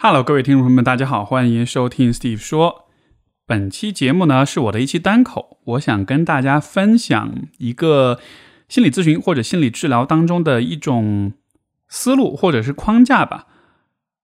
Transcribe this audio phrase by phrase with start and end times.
[0.00, 2.84] Hello，各位听众朋友们，大家好，欢迎收听 Steve 说。
[3.44, 8.20] 本期节目呢是我的一期单口，我想跟大家分享一个
[8.68, 11.32] 心理咨询或者心理治疗当中的一种
[11.88, 13.48] 思路或者是框架吧。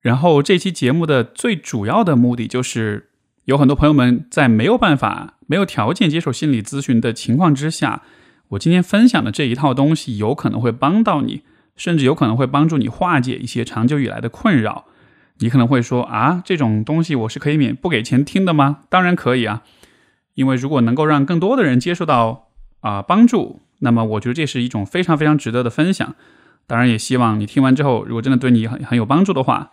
[0.00, 3.10] 然后这期节目的最主要的目的就是，
[3.46, 8.02] 有很多朋友们在没有办法、没有条件接受心理咨询的情况之下，
[8.50, 11.42] 我今天分享的这一套东西有可能会帮到你，
[11.74, 14.84] 甚至有可能会帮助你化解一些长久以来的困扰。
[15.40, 18.80] 你可能会说啊，这种东西我是可以免不给钱听的吗？
[18.88, 19.62] 当然可以啊，
[20.34, 22.48] 因为如果能够让更多的人接受到
[22.80, 26.14] 啊帮助，那么我觉得这是一种非常非常值得的分享。
[26.66, 29.72] 当然也希望你听完之后，如果真的对你很很有帮助的话，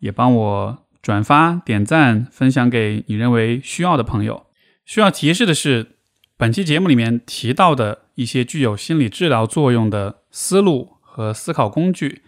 [0.00, 4.46] 也帮我转发、点赞、分享给你认为需要的朋友。
[4.84, 5.92] 需要提示的是，
[6.36, 12.22] 本期节目里面提到的一些具有心理治疗作用的思路和思考工具，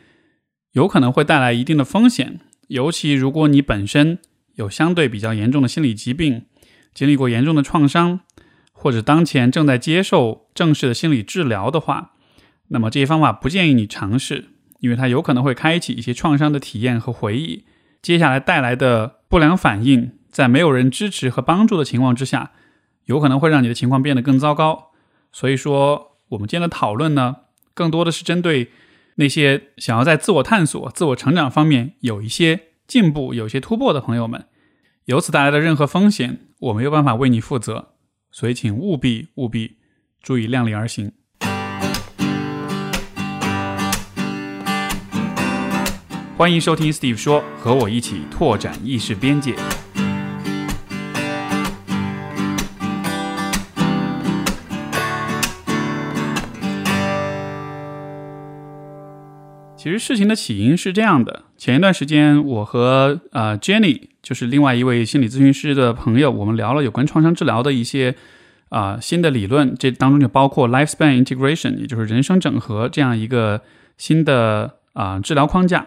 [0.72, 2.40] 有可能会带来一定的风险。
[2.68, 4.18] 尤其如果你本身
[4.54, 6.46] 有相对比较严重的心理疾病，
[6.92, 8.20] 经历过严重的创伤，
[8.72, 12.12] 或者当前正在接受正式的心理治疗的话，
[12.68, 14.46] 那么这些方法不建议你尝试，
[14.80, 17.64] 因为它有可能会开启一些创伤的体验和回忆，
[18.02, 22.52] 接下来带来的不良反应，在没有人支持和帮助的情况之下，
[23.04, 24.92] 有可能会让你的情况变得更糟糕。
[25.30, 27.36] 所以说，我们今天的讨论呢，
[27.74, 28.70] 更多的是针对。
[29.18, 34.44] 那些想要在自我探索、自我成长方面有一些进步、有些突破的朋友们，
[35.06, 37.94] 由此带来的任何风险，我没有办法为你负责，
[38.30, 39.78] 所以请务必务必
[40.22, 41.12] 注意量力而行。
[46.36, 49.54] 欢迎收听 Steve 说，和我一起拓展意识边界。
[59.86, 68.16] 其实事情的起因是这样的：前一段时间，我和呃 Jenny，就是另外一位心理咨询师的朋友，我们聊了有关创伤治疗的一些
[68.68, 73.60] 啊新的理论，这当中就包括 lifespan integration，也就是人生整合这样一个
[73.96, 75.86] 新的啊治疗框架。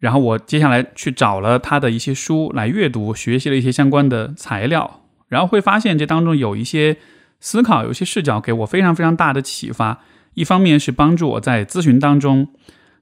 [0.00, 6.98] 然后我接下来去找了他的一些书来阅读，学习了一些相关的材料，然后会发现这当中有一些
[7.40, 10.02] 思考，有一些视角给我非常非常大的启发。
[10.34, 12.48] 一方面是帮助我在咨询当中。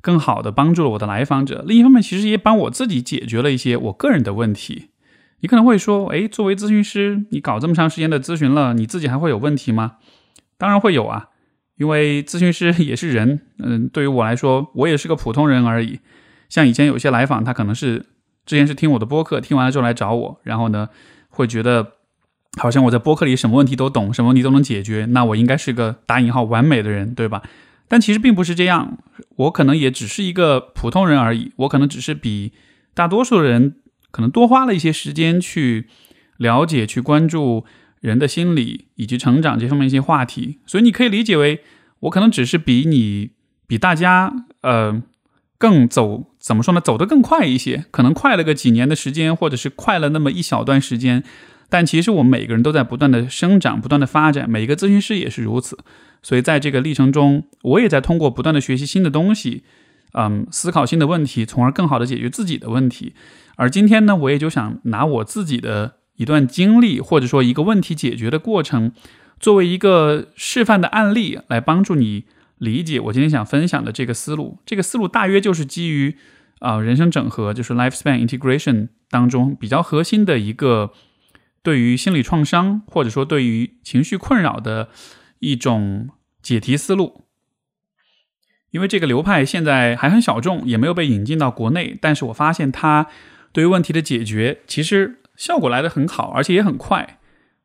[0.03, 4.91] 更好的帮助了我的来访者，另一方面，其实也帮我自己解决了一些我个人的问题。
[5.41, 9.93] 你可能会说，哎，作为咨询师，你搞这么长时间的咨询了，你自己还会有问题吗？
[10.59, 11.29] 当然会有啊，
[11.79, 13.41] 因为咨询师也是人。
[13.59, 16.01] 嗯，对于我来说，我也是个普通人而已。
[16.49, 18.07] 像以前有些来访，他可能是
[18.45, 20.89] 之前是听我的播客，听完了之后来找我，然后呢，
[21.29, 21.93] 会觉得
[22.57, 27.43] 好像我在播客里什么问题都懂，什么问题都能解决，那我应该是个打引号完美的人，对吧？
[27.93, 28.97] 但其实并不是这样，
[29.37, 31.53] 我可能也只是一个普通人而已。
[31.57, 32.55] 我可能只是比
[32.95, 33.77] 大多数人
[34.11, 35.89] 可能多花了一些时间去
[36.39, 37.67] 了解、去关注
[38.01, 40.61] 人的心理以及成长这方面一些话题。
[40.65, 41.63] 所以你可以理解为，
[42.01, 43.33] 我可能只是比你、
[43.67, 44.33] 比大家，
[44.63, 45.03] 呃，
[45.59, 46.81] 更走怎么说呢？
[46.81, 51.23] 走得更快一些，可能快了个几年的时间，或者是快了那么一小段时间。
[51.69, 55.77] 但其实我们每个人都在不断的生长、不断的发展，每一个咨询师也是如此。
[56.23, 59.65] 所以在这个历程中，我也在通过不断的学习新的东西，
[60.13, 63.15] 嗯，思考新的问题，从而更好的解决自己的问题。
[63.57, 68.93] 而今天呢，我也就想拿我自己的一段经历，或者说一个问题解决的过程，
[69.41, 72.27] 作为一个示范的案例，来帮助你
[72.59, 74.59] 理解我今天想分享的这个思路。
[74.65, 76.17] 这个思路大约就是基于
[76.61, 80.93] 啊人生整合，就是 lifespan integration 当中比较核心的一个
[81.65, 84.89] 对于心理创伤，或者说对于情绪困扰的。
[85.43, 86.09] 一种
[86.41, 87.25] 解题思路，
[88.71, 91.99] 因为这个流派现在还很小众，也没有被引进到国内。
[92.01, 93.09] 但是我发现它
[93.51, 97.19] 对于问题的解决，其实效果来得很好，而且也很快。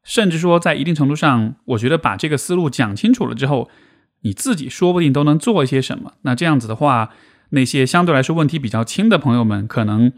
[0.03, 3.69] 甚至说，在一定程度上，我觉得把这个思路讲清楚了之后，
[4.21, 6.13] 你自己说不定都能做一些什么。
[6.23, 7.11] 那这样子的话，
[7.51, 10.11] 那些相对来说问题比较轻的朋友们，可能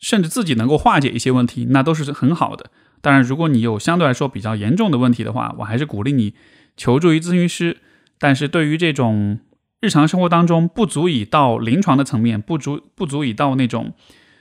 [0.00, 2.72] 甚至自己能够化解一些问题，那都是很好的。
[3.00, 6.34] 当然，如果你有相对来说比较严重的问题的话，我还是鼓励你。
[6.78, 7.78] 求助于咨询师，
[8.18, 9.40] 但是对于这种
[9.80, 13.92] 日常生活当中不足以到临床的层面，不足不足以到那种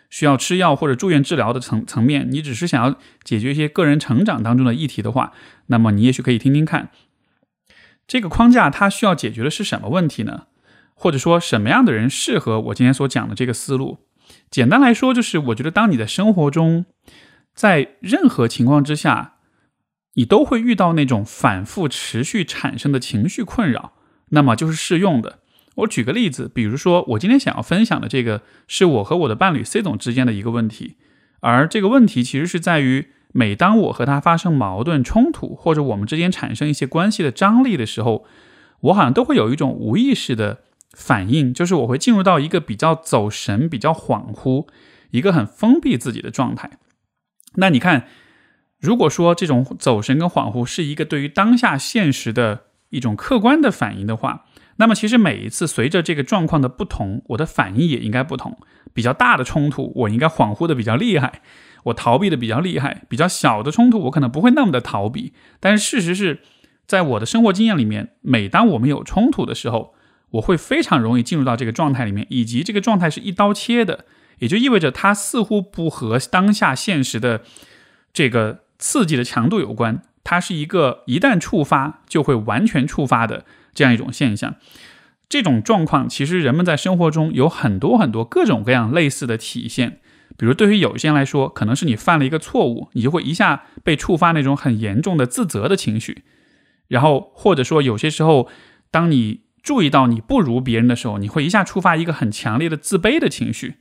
[0.09, 5.33] 需要吃药或者住院治疗的层层面，你只是想要解决一些个人成长当中的议题的话，
[5.65, 6.91] 那么你也许可以听听看，
[8.07, 10.43] 这个框架它需要解决的是什么问题呢？
[10.93, 13.97] 或者说什么样的人适合我今天所讲的这个思路？
[14.51, 16.85] 简单来说，就是我觉得当你的生活中
[17.55, 19.33] 在任何情况之下。
[20.17, 23.93] 你都会遇到那种反复持续产生的情绪困扰，
[24.29, 25.39] 那么就是适用的。
[25.75, 30.97] 我举个例子，比如说我今天想要分享的这个，是我和我的伴侣 C 总之间的一个问题，
[31.41, 38.25] 而这个问题其实是在于，每当我和他发生矛盾冲突，或者我们之间产生一些关系的张力的时候，
[38.81, 40.61] 我好像都会有一种无意识的
[40.93, 44.67] 反应，就是我会进入到一个比较走神、比较恍惚、
[45.11, 46.71] 一个很封闭自己的状态。
[47.57, 48.07] 那你看，
[48.79, 54.45] 如果说这种走神跟恍惚是一个对于当下现实的一种客观的反应的话，
[54.77, 58.57] 那么其实每一次随着这个状况的不同，我的反应也应该不同。
[58.93, 61.41] 比较大的冲突，我应该恍惚的比较厉害，
[61.85, 65.33] 我逃避的比较厉害；比较小的冲突，我可能不会那么的逃避。
[65.59, 66.41] 但是事实是，
[66.85, 69.93] 在我的生活经验里面，每当我们有冲突的时候，
[70.31, 74.05] 我会非常容易进入到这个状态里面，以及这个状态是一刀切的，
[74.39, 77.41] 也就意味着它似乎不和当下现实的
[78.13, 83.45] 这个刺激的强度有关，它是一个一旦触发就会完全触发的。
[83.73, 84.55] 这样一种现象，
[85.29, 89.99] 这种状况其实人们在生活中有很多很多各种各样类似的体现。
[90.35, 96.23] 比如，对于有些人来说，可能是你犯了一个错误，你就会一下被触发那种很严重的自责的情绪。
[96.87, 98.49] 然后，或者说有些时候，
[98.89, 103.75] 当你注意到你不如别人的时候，你会一下触发一个很强烈的自卑的情绪。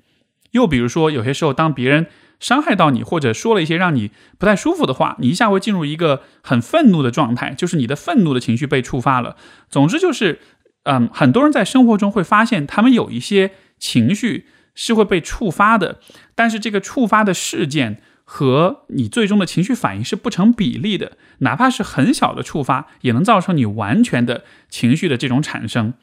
[0.51, 2.07] 又比如说，有些时候当别人
[2.39, 9.37] 伤害到你，或者说了一些让你不太舒服的话，你一下会进入一个很愤怒的状态，就是你的愤怒的情绪被触发了。
[9.71, 10.41] 总之就是，
[10.85, 16.01] 嗯，很多人在生活中会发现，他们有一些情绪是会被触发的，
[16.35, 25.95] 但是这个触发的事件和你最终的情绪反应是不成比例的，哪怕是很小的触发，也能造成你完全的情绪的这种产生。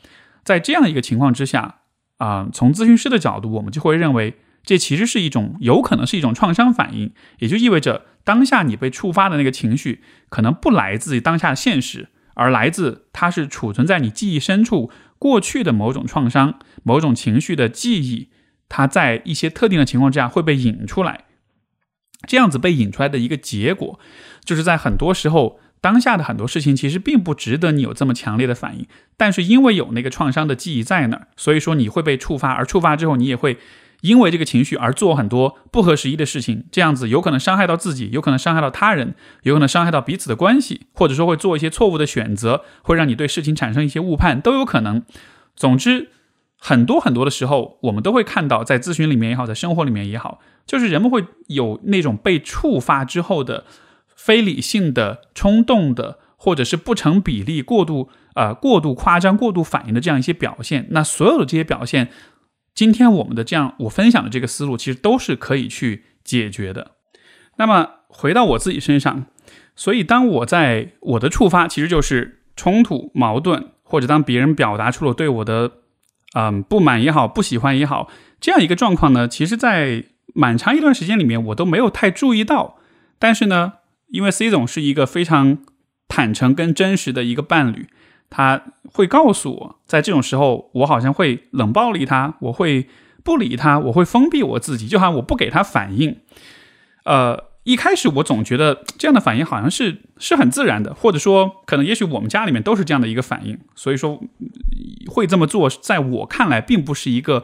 [0.44, 1.76] 在这样一个情况之下，
[2.18, 4.36] 啊，从咨询师的角度，我们就会认为。
[4.64, 14.90] 这其实是一种有可能是一种创伤反应，也就意味着当下你被触发的那个情绪，可能不来自于当下的现实，而来自它是储存在你记忆深处
[15.20, 18.30] 过去的某种创伤、某种情绪的记忆，
[18.70, 21.26] 它在一些特定的情况之下会被引出来。
[22.26, 24.00] 这样子被引出来的一个结果，
[24.46, 28.88] 就是在很多时候，当下的很多事情其实并不值得你有这么强烈的反应，
[29.18, 33.58] 但是因为有那个创伤的记忆在那儿，所以说你会被触发，而触发之后你也会。
[34.04, 45.04] 因为这个情绪而做很多不合时宜的事情，这样子有可能伤害到自己，有可能伤害到他人，有可能伤害到彼此的关系，或者说会做一些错误的选择，会让你对事情产生一些误判，都有可能。
[45.56, 46.10] 总之，
[46.60, 53.64] 很多很多的时候，我们都会看到，在咨询里面也好，在生活里面也好，就是人们会有那种被触发之后的
[54.18, 60.88] 非理性的、冲动的，或者是不成比例、过度呃过度夸张、过度反应的这样一些表现。
[60.90, 62.10] 那所有的这些表现。
[62.74, 66.92] 今天我们的这样我分享的这个思路，其实都是可以去解决的。
[67.58, 69.26] 那么回到我自己身上，
[69.76, 75.72] 所以当我在我的触发，其实就是冲突、矛盾，或者当别人表达出了对我的
[76.34, 78.10] 嗯不满也好、不喜欢也好，
[78.42, 82.80] 这样一个状况呢，其实，在蛮长一段时间里面，我都没有太注意到。
[83.20, 83.74] 但是呢，
[84.08, 85.60] 因为 C 总是一个非常
[86.08, 87.88] 坦诚跟真实的一个伴侣。
[88.30, 88.62] 他
[88.92, 92.88] 会告诉我，在这种时候，我好像会冷暴力他，我会
[93.24, 96.20] 不理他，我会封闭我自己，就好像我不给他反应。
[97.06, 104.22] 呃，一开始我总觉得这样的反应好像是是很自然的，或者说可能也许我们家里面都是这样的一个反应，所以说
[105.08, 107.44] 会这么做，在我看来并不是一个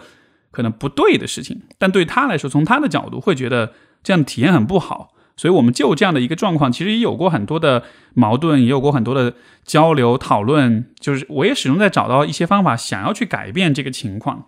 [0.51, 5.13] 可能不对的事情，但对他来说，从他的角度会觉得这样体验很不好。
[5.39, 10.91] 所以，我们就这样的一个状况，其实也有过很多的矛盾，也有过很多的交流讨论。
[10.99, 14.47] 就是我也始终在找到一些方法，想要去改变这个情况。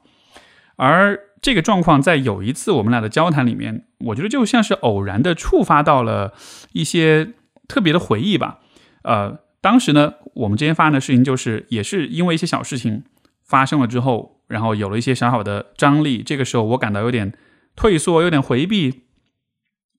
[0.76, 6.34] 而这个状况，在有一次我们俩的交谈里面，我觉得就像是偶然的触发到了
[6.74, 7.30] 一些
[7.70, 8.60] 特别的回忆吧。
[9.04, 13.04] 呃，当时呢，我们之间发生的事情，就是也是因为一些小事情
[13.46, 16.22] 发生了之后，然后有了一些小小的张力。
[16.22, 17.32] 这个时候，我感到有点
[17.78, 19.04] 退缩，有点回避。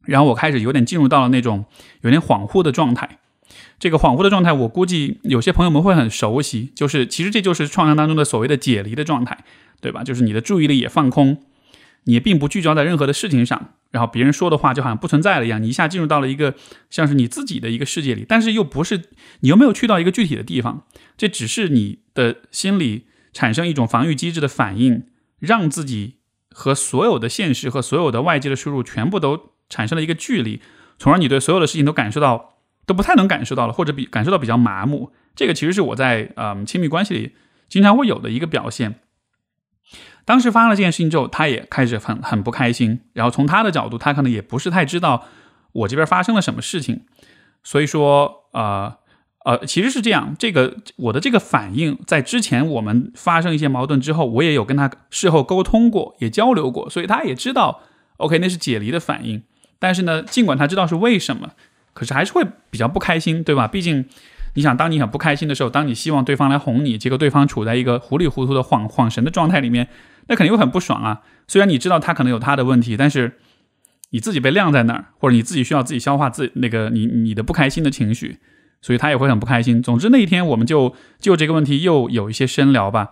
[0.04, 1.64] 然后我开始有点进入到了那种
[2.02, 3.18] 有点恍惚的状态，
[3.78, 9.44] 这个恍惚的状态，我估计有些朋友们会很熟悉，就是其实这就是创伤当中的所谓的解离的状态，
[9.80, 10.02] 对吧？
[10.02, 11.42] 就是你的注意力也放空，
[12.04, 16.54] 你也并不聚焦在任何的事情上，然后别人说的话就好像不存在了一样，你一下进入到了一个
[16.90, 19.02] 像是你自己的一个世界里，但是又不是
[19.40, 20.84] 你又没有去到一个具体的地方，
[21.16, 25.04] 这只是你的心里产生一种防御机制的反应，
[25.38, 26.16] 让自己
[26.50, 29.51] 和所有的现实和所有的外界的输入全部都。
[29.72, 30.60] 产生了一个距离，
[30.98, 35.10] 从而你对所有的事情都感受到都不太能感受到了，或者比感受到比较麻木。
[35.34, 37.32] 这个其实是我在嗯亲密关系里
[37.68, 38.96] 经常会有的一个表现。
[40.24, 43.00] 当时发生了这件事情之后，他也开始很很不开心。
[43.14, 45.24] 然后从他的角度，他可能也不是太知道
[45.72, 47.06] 我这边发生了什么事情。
[47.64, 48.96] 所以说，呃
[49.44, 57.80] 呃，其实是这样，这个我的这个反应，在之前我们发生一些矛盾之后，我也有跟他事后沟通过，也交流过，所以他也知道
[58.18, 59.42] ，OK，那是解离的反应。
[59.82, 61.50] 但是呢，尽管他知道是为什么，
[61.92, 63.66] 可是还是会比较不开心，对吧？
[63.66, 64.06] 毕竟，
[64.54, 69.88] 你想，当你很不开心的时候，当你希望对方来哄你，结果对方处在一个糊里糊涂的恍恍神的状态里面，
[70.28, 71.22] 那肯定会很不爽啊。
[71.48, 73.38] 虽然你知道他可能有他的问题，但是
[74.10, 78.38] 你自己被晾在那儿，或者你自己需要自己消化自那个你你的不开心的情绪。
[78.84, 79.80] 所以他也会很不开心。
[79.80, 83.10] 总之那一天我们就就这个问题又有一些深聊吧。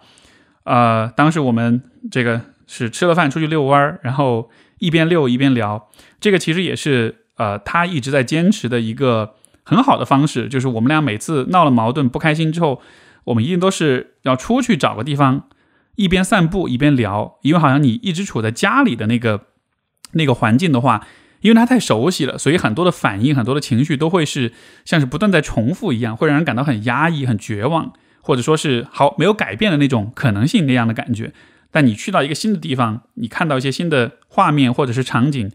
[0.64, 4.50] 呃，当时我们这个是吃了饭出去遛弯儿，然后
[4.80, 5.88] 一边遛一边聊。
[6.20, 9.34] 这个其实也是呃他一直在坚持的一个
[9.64, 12.80] 很好的方式，就是我们俩每次闹了矛盾不开心之后，
[13.24, 15.48] 我们一定都是要出去找个地方，
[15.96, 17.38] 一边散步一边聊。
[17.42, 19.46] 因为好像你一直处在家里的那个
[20.12, 21.06] 那个环境的话。
[21.42, 24.52] 因为他太熟悉了，所以很多的反应、很多的情绪都会是
[24.84, 31.32] 像是不断在重复一样，会让人感到很压抑、很绝望，或者说是好没有改变的那种可能性那样的感觉。
[31.70, 35.50] 但你去到一个新的地方，你看到一些新的画面或者是场景，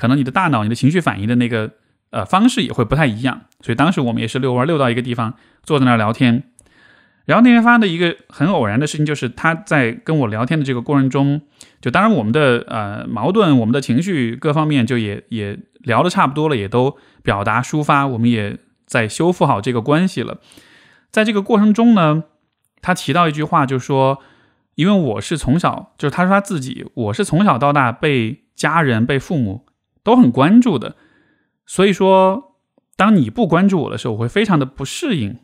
[0.00, 1.72] 可能你的大脑、你的情绪反应的那个
[2.08, 3.42] 呃方式也会不太一样。
[3.60, 6.44] 所以当时我们也是遛弯，遛到一个地方，坐在那儿聊天。
[7.26, 11.42] 然后那天发生的一个很偶然的事情，就是他在跟我聊天的这个过程中，
[11.82, 20.38] 就当然我们的呃矛盾、我们的情绪各方面就也也聊得差不多了，也都表达抒发，我们也在修复好这个关系了。
[21.10, 22.24] 在这个过程中呢，
[22.80, 24.18] 他提到一句话，就说，
[24.76, 29.66] 因为我是从小，就是他说他自己，我是从小到大被家人、被父母
[30.02, 30.96] 都很关注的，
[31.66, 32.56] 所以说，
[32.96, 35.38] 当你不关注我的时候，我会非常的不适应。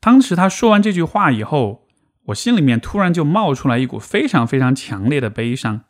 [0.00, 1.86] 当时他说完这句话以后，
[2.26, 5.82] 我心里面突然就冒出来一股非常非常强烈的悲伤，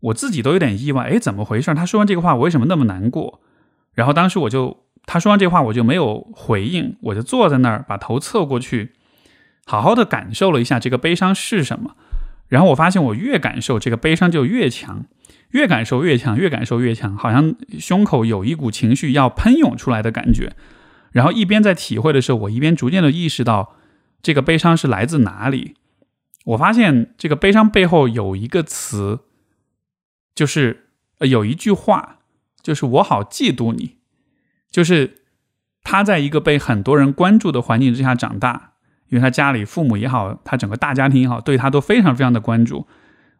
[0.00, 1.74] 我自己都有点意外，哎，怎么回事？
[1.74, 3.40] 他说完这个话，我为什么那么难过？
[3.92, 8.92] 然后当时我就他说完这话，我就没有回应，我就坐在那儿，把头侧过去，
[9.64, 11.96] 好好的感受了一下这个悲伤是什么。
[12.48, 15.06] 然后我发现，我越感受这个悲伤就越强，
[15.50, 20.52] 越感受越强，越感受越强，好像胸口有一股情绪要喷涌出来的感觉。
[21.12, 23.74] 然后一边在体会的时候，我一边逐渐的意识到，
[24.22, 25.74] 这个悲伤是来自哪里。
[26.44, 29.20] 我发现这个悲伤背后有一个词，
[30.34, 30.86] 就是
[31.18, 32.20] 呃有一句话，
[32.62, 33.96] 就是我好嫉妒你。
[34.70, 35.24] 就是
[35.82, 38.74] 他在一个被很多人关注的环境之下长大，
[39.08, 42.86] 因为他家里父母也好，他整个大家庭也好，对他都非常非常的关注。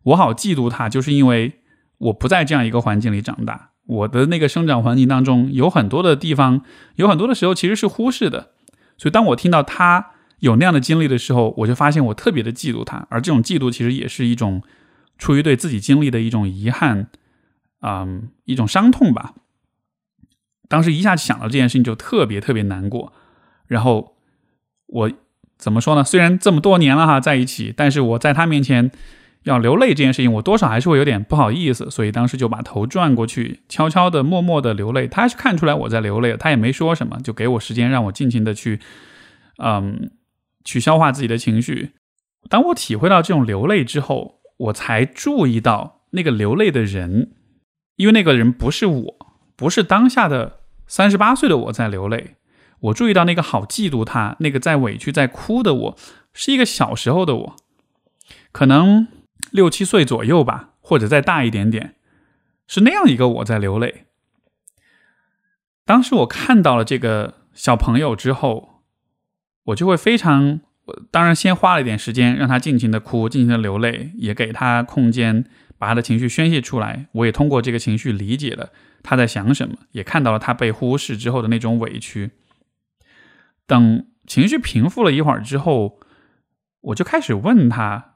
[0.02, 1.59] 我好嫉妒他，就是因为
[2.00, 3.70] 我不在这样一个环境里长大。
[3.86, 6.62] 我的那个生长环境当中，有很多的地方，
[6.94, 8.50] 有很多的时候其实是忽视的。
[8.96, 13.06] 所以当我听到他有那样的经历的时候，我就发现我特别的嫉妒他。
[13.10, 14.62] 而这种嫉妒其实也是一种
[15.18, 17.08] 出于对自己经历的一种遗憾，
[17.80, 19.34] 嗯，一种伤痛吧。
[20.68, 23.12] 当时一下想到这件事情，就特别特别难过。
[23.66, 24.14] 然后
[24.86, 25.10] 我
[25.58, 26.04] 怎么说呢？
[26.04, 28.90] 虽然这么多年了哈在一起，但是我在他面前。
[29.44, 35.08] 要流泪这件事情，我多少还是会有点不好意思，所以当时就把头转过去，悄悄的、默默的流泪。
[35.08, 38.80] 他是看出来我在流泪，他也没说什么，就给我时间让我尽情的去，
[39.56, 40.10] 嗯，
[40.62, 41.92] 去消化自己的情绪。
[42.50, 47.32] 当我体会到这种流泪之后，我才注意到那个流泪的人，
[47.96, 49.16] 因为那个人不是我，
[49.56, 52.36] 不是当下的三十八岁的我在流泪。
[52.80, 55.96] 我注意到那个好嫉妒他，那个在委屈、在哭的我，
[56.34, 57.56] 是一个小时候的我，
[58.52, 59.08] 可能。
[59.50, 61.94] 六七岁左右吧，或者再大一点点，
[62.66, 64.06] 是那样一个我在流泪。
[65.84, 68.82] 当时我看到了这个小朋友之后，
[69.64, 70.60] 我就会非常，
[71.10, 75.44] 当然先花了一点时间让他尽情的哭，尽情的流泪，也给他空间
[75.78, 77.08] 把他的情绪宣泄出来。
[77.12, 78.70] 我也通过这个情绪理解了
[79.02, 82.30] 他在想什么，也看到了他被忽视之后的那种委屈。
[83.66, 85.98] 等情绪平复了一会儿之后，
[86.80, 88.09] 我就开始问他。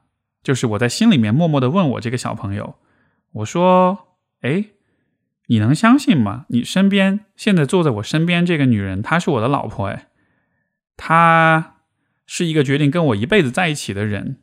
[0.45, 2.75] 就是我在心里面默默的问我这个小朋友，
[3.31, 4.09] 我说
[4.41, 4.65] ：“哎，
[5.47, 6.45] 你能相信吗？
[6.49, 10.05] 你身边现在坐在我身边这个女人，她是我的老婆，哎，
[10.95, 11.77] 她
[12.27, 14.37] 是一个决定跟我一辈子在一起的人，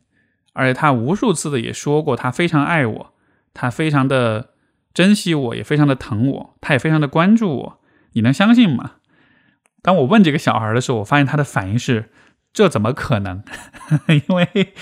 [0.51, 3.13] 而且她无数次的也说过，她非常爱我，
[3.53, 4.49] 她非常的
[4.93, 7.81] 珍惜我，也非常的疼我，她也非常的关注我。
[8.11, 8.95] 你能相信吗？”
[9.81, 12.11] 当我问这个小孩的时候，我发现他的反应是
[12.51, 13.41] ：“这怎么可能？”
[14.27, 14.73] 因为。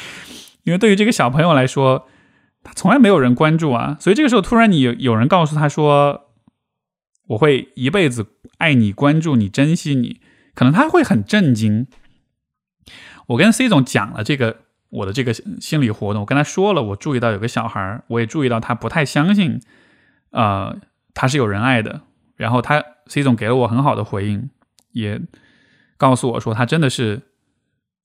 [0.63, 2.07] 因为对于这个小朋友来说，
[2.63, 6.29] 他从来没有人关注啊，所以这个时候突然你有有人告诉他说
[7.29, 8.27] ：“我会一辈子
[8.57, 10.21] 爱你、关注你、珍惜你。”
[10.53, 11.87] 可能他会很震惊。
[13.27, 14.57] 我跟 C 总讲了这个
[14.89, 19.61] 我的这个心理活动，我跟他说了，我注意到有个小孩，我也注意到他不太相信，
[20.31, 20.77] 呃，
[21.13, 22.01] 他是有人爱的。
[22.35, 24.49] 然后他 C 总给了我很好的回应，
[24.91, 25.21] 也
[25.97, 27.21] 告诉我说他真的是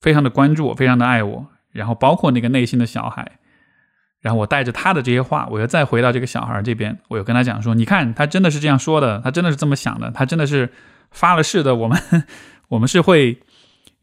[0.01, 3.39] 非常的关注我，非常的爱我，然后包括那个内心的小孩。
[4.23, 10.73] 然后我带着他的这些话，我又再回到这个小孩这边，我又跟他讲说：“你看，他真的是这样说的，他真的是这么想的，他真的是
[11.13, 11.77] 发了誓的。
[11.77, 12.01] 我们
[12.71, 13.41] 我们是会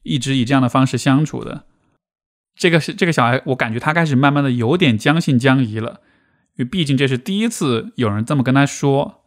[0.04, 1.64] 一直以这样的方式相处的。”
[2.56, 6.00] 这个是这个小孩，我感觉他开始慢慢的有点将信将疑了，
[6.56, 9.24] 因为毕竟这是第一次有人这么跟他说。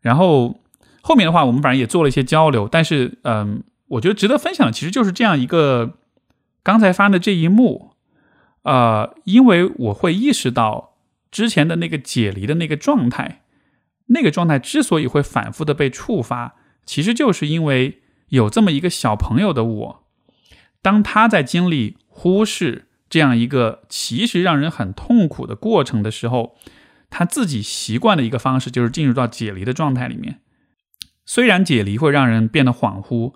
[0.00, 0.60] 然后
[1.02, 5.98] 后面的话，我们反正也做了一些交流，但是嗯，我觉得值得分享的其实就是这样一个
[6.66, 7.92] 刚才发的这一幕。
[8.64, 10.96] 呃，因为我会意识到
[11.30, 13.42] 之前的那个解离的那个状态，
[14.06, 20.04] 那个状态之所以会反复的被触发，其实就是因为有这么一个小朋友的我，
[20.82, 26.56] 当他在经历忽视这样一个其实让人很痛苦的过程的时候，
[27.08, 30.40] 他自己习惯的一个方式就是进入到解离的状态里面。
[31.24, 33.34] 虽然解离会让人变得恍惚，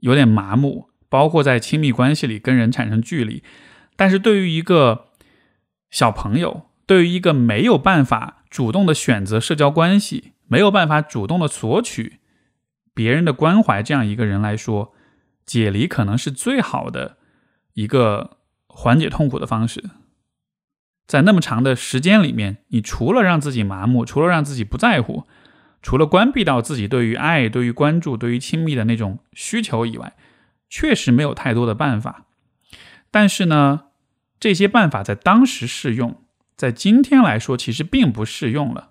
[0.00, 3.42] 有点麻木，包括在亲密关系里跟人产生距离。
[3.96, 5.06] 但是对于一个
[5.90, 12.18] 小朋友，对于一个没有办法主动的选择社交关系，没有办法主动的索取
[12.94, 14.94] 别人的关怀，这样一个人来说，
[15.44, 17.16] 解离可能是最好的
[17.74, 19.84] 一个缓解痛苦的方式。
[21.06, 25.24] 在那么长的时间里面，你除了让自己麻木，除了让自己不在乎，
[25.80, 30.14] 除了关闭到自己对于爱、对于关注、对于亲密的那种需求以外，
[30.68, 32.26] 确实没有太多的办法。
[33.10, 33.82] 但是呢？
[34.38, 36.22] 这些办法在当时适用，
[36.58, 38.90] 在今天来说其实并不适用了。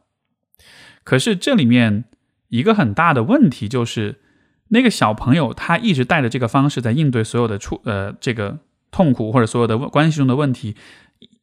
[1.03, 2.05] 可是这里面
[2.47, 4.21] 一个很大的问题就是，
[4.69, 8.57] 那个小朋友他一直带着这个方式在应对所有的出呃这个
[8.89, 10.75] 痛苦或者所有的关系中的问题，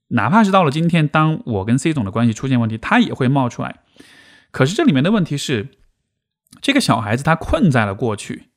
[0.09, 3.83] 哪怕是到了今天，当我跟 C 总的关系出现问题，他也会冒出来。
[4.51, 5.69] 可是这里面的问题是，
[6.61, 8.49] 这个小孩子他困在了过去，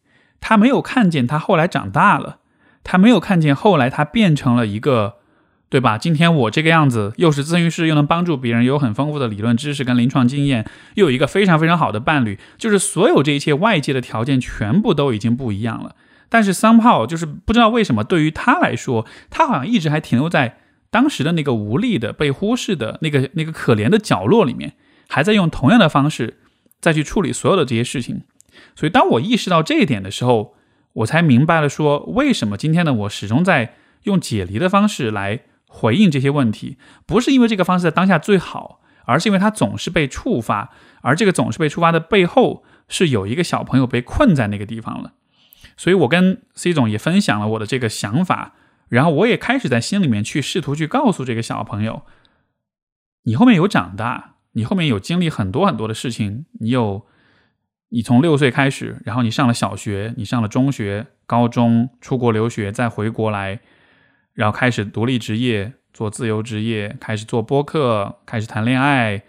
[0.41, 2.37] 他没有看见他后来长大了，
[2.83, 5.15] 他没有看见后来他变成了一个。
[5.67, 5.97] 对吧？
[5.97, 10.63] 今天我这个样子，又是咨询师，又能帮助别人，有很丰富的理论知识跟临床经验，
[10.93, 15.95] 又有一个非常非常好的伴侣，就是所有这一切外界的条件全部都已经不一样了。
[16.29, 20.59] 但是桑炮就是不知道为什么，对于他来说，他好像一直还停留在
[20.91, 24.73] 当时的那个无力的、被忽视的那个那个可怜的角落里面，
[25.09, 26.37] 还在用同样的方式
[26.79, 28.21] 再去处理所有的这些事情。
[28.75, 30.55] 所以当我意识到这一点的时候，
[30.93, 35.41] 我才明白了说，为什么今天的我始终在用解离的方式来。
[35.67, 45.15] 回应这些问题，不是因为这个方式在当下最好，而是因为它总是被触发，而这个总是被触发的背后，是有一个小朋友被困在那个地方了。
[45.75, 48.53] 所以我跟 C 总也分享了我的这个想法，
[48.87, 52.03] 然后我也开始在心里面去试图去告诉这个小朋友，
[53.23, 57.05] 你后面有长大，你后面有经历很多很多的事情，你有，
[57.95, 63.61] 你从六岁开始，然后你上了小学，你上了中学、高中，出国留学，再回国来。
[64.33, 69.23] 然后开始独立职业，做自由职业，开始做播客，开始谈恋爱，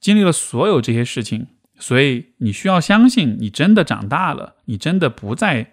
[0.00, 1.46] 经历了所有这些事情，
[1.78, 5.70] 所以你需要相信，你真的长大了，你真的不再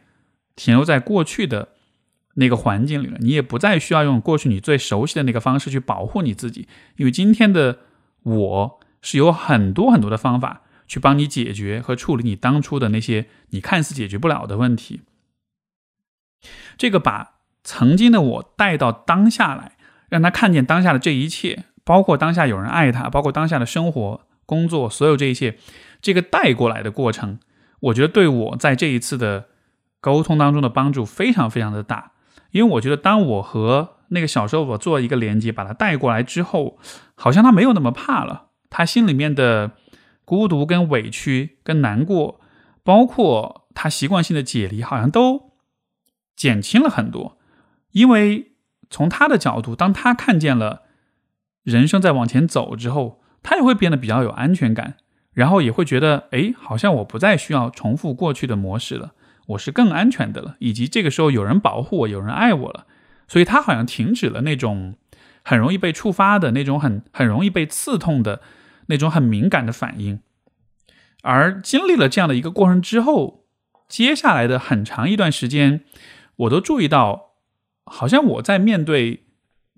[0.56, 1.70] 停留在过去的
[2.36, 7.80] 那个环境里了，你也不再需要用过去你最熟悉的那个方式去保护你自己，因为今天的
[8.22, 15.04] 我是有很多很多的方法去帮你解决和处理你当初的那些你看似解决不了的问题。
[16.78, 17.36] 这个把。
[17.62, 19.73] 曾经的我带到当下来，
[20.08, 25.58] 让他看见当下的这一切，包括当下有人爱他，包括当下的生活、工作，所有这一切，
[26.02, 27.38] 这个带过来的过程，
[27.82, 29.49] 我觉得对我在这一次的
[29.99, 32.13] 沟通当中的帮助非常非常的大。
[32.52, 36.80] 因为我觉得，当我和那个小时候我做一个连接，把他带过来之后，
[37.13, 39.73] 好像他没有那么怕了，他心里面的
[40.30, 42.39] 孤独、跟委屈、跟难过，
[42.84, 45.54] 包括他习惯性的解离，好像都
[46.36, 47.39] 减轻了很多。
[47.94, 48.52] 因为
[48.92, 50.84] 从他的角度，当他看见了
[51.63, 54.98] 人生在往前走之后，他也会变得比较有安全感，
[55.34, 59.13] 然后也会觉得，哎，好像我不再需要重复过去的模式了，
[59.48, 62.86] 我是更安全的了，以及这个时候有人保护我，有人爱我了，
[63.28, 64.94] 所以他好像停止了那种
[65.44, 68.42] 很容易被触发的那种很很容易被刺痛的
[68.89, 70.19] 那种很敏感的反应，
[71.23, 73.45] 而经历了这样的一个过程之后，
[73.88, 75.86] 接下来的很长一段时间，
[76.36, 77.30] 我都注意到。
[77.91, 79.23] 好像我在面对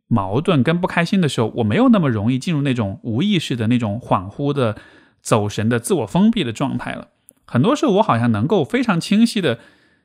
[0.07, 4.75] 矛盾跟不开心的时候，我没有那么容易进入那种无意识的那种恍惚的、
[5.21, 7.07] 走神的、自我封闭的状态了。
[7.45, 9.59] 很多时候，我好像能够非常清晰的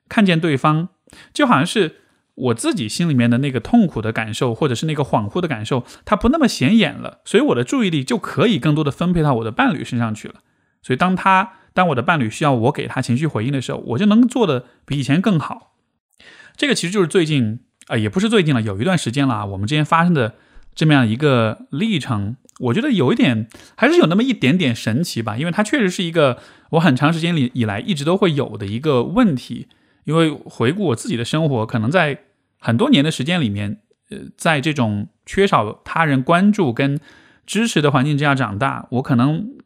[0.09, 0.91] 看见对方，
[1.35, 1.97] 就好像是
[2.37, 10.35] 我自己心里面的那个痛苦的感受，或者是那个恍惚的感受，它不那么显眼了，所以我的注意力就可以更多的分配到我的伴侣身上去了。
[10.83, 15.73] 所以，当他当我的伴侣需要我给他情绪回应的时候，我就能做的比以前更好。
[16.57, 20.35] 这个其实就是最近啊，也不是最近了，有一段时间了啊，我们之间发生的
[20.75, 26.39] 这么样一个历程，我觉得有一点还是有那么一点点神奇吧，因为它确实是一个
[26.71, 29.69] 我很长时间里以来一直都会有的一个问题。
[30.05, 32.26] 因为回顾我自己的生活，可能在
[32.59, 37.01] 很多年的时间里面，呃，在这种缺少他人关注跟
[37.47, 39.57] 支持的环境之下长大，我可能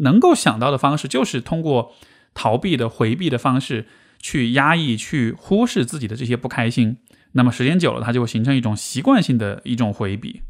[0.00, 1.94] 能够想到的方式就是通过
[2.34, 3.86] 逃避的、回避的方式
[4.18, 6.98] 去压抑、去忽视自己的这些不开心。
[7.32, 10.42] 那么时间久了，它就会形成一种习惯性的一种回避。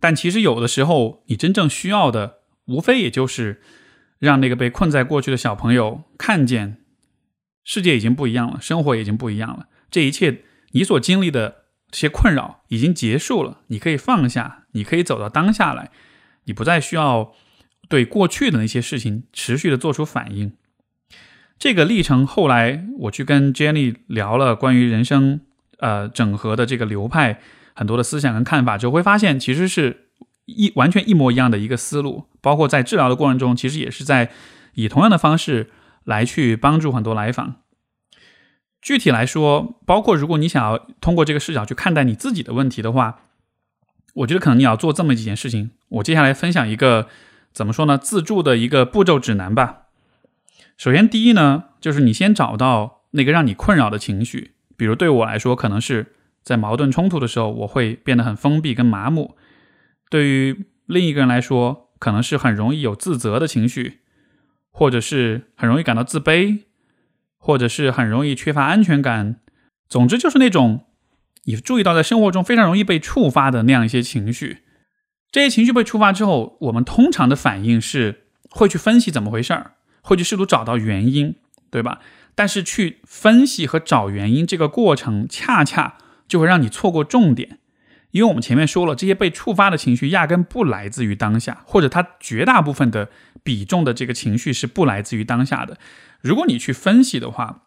[0.00, 3.62] 但其实有的时候，你真正需要的，无非也就是
[4.18, 6.78] 让那个被困在过去的小朋友看见。
[7.64, 9.68] 世界已经不一样了，生活已经不一样了。
[9.92, 15.90] 这一切你所经历的这些困扰已经结束了，你可以放下，你可以走到当下来，
[16.46, 17.32] 你不再需要
[17.88, 20.54] 对过去的那些事情持续的做出反应。
[21.58, 25.42] 这个历程后来我去跟 Jenny 聊了关于人生
[25.78, 27.40] 呃整合的这个流派
[27.74, 30.08] 很多的思想跟看法就，会发现其实是
[30.46, 34.32] 一完全一模一样的一个思路，包括在治疗的过程中，其实也是在
[34.74, 35.70] 以同样的方式。
[36.04, 37.62] 来去帮助很多来访。
[38.82, 43.20] 具体来说，包括如果你想要通过这个视角去看待你自己的问题的话，
[44.14, 45.70] 我觉得可能你要做这么几件事情。
[45.88, 47.06] 我接下来分享一个
[47.52, 47.96] 怎么说呢？
[47.96, 49.82] 自助的一个步骤指南吧。
[50.76, 54.52] 首先，第一呢，就是你先找到那个让你困扰的情绪。
[54.76, 59.36] 比如对我来说，可能是在矛盾冲突的时候，我会变得很封闭跟麻木；
[60.10, 64.00] 对于另一个人来说，可能是很容易有自责的情绪。
[64.74, 66.60] 或者是很容易感到自卑，
[67.44, 69.40] 或者是很容易缺乏安全感。
[69.88, 70.84] 总之，就是那种
[71.44, 74.58] 你注意到在生活中非常容易被触发的那样一些情绪。
[75.32, 81.34] 这些情绪被触发之后，我们通常的反应是会去分析怎么回事儿，会去试图找到原因，
[81.68, 81.98] 对吧？
[82.36, 87.58] 但是去分析和找原因这个过程，恰恰就会让你错过重点。
[88.12, 93.10] 因为我们前面说了，这些被触发的情绪压根不来自于当下，或者它绝大部分的
[93.42, 95.78] 比重的这个情绪是不来自于当下的。
[96.20, 97.62] 如果你去分析的话，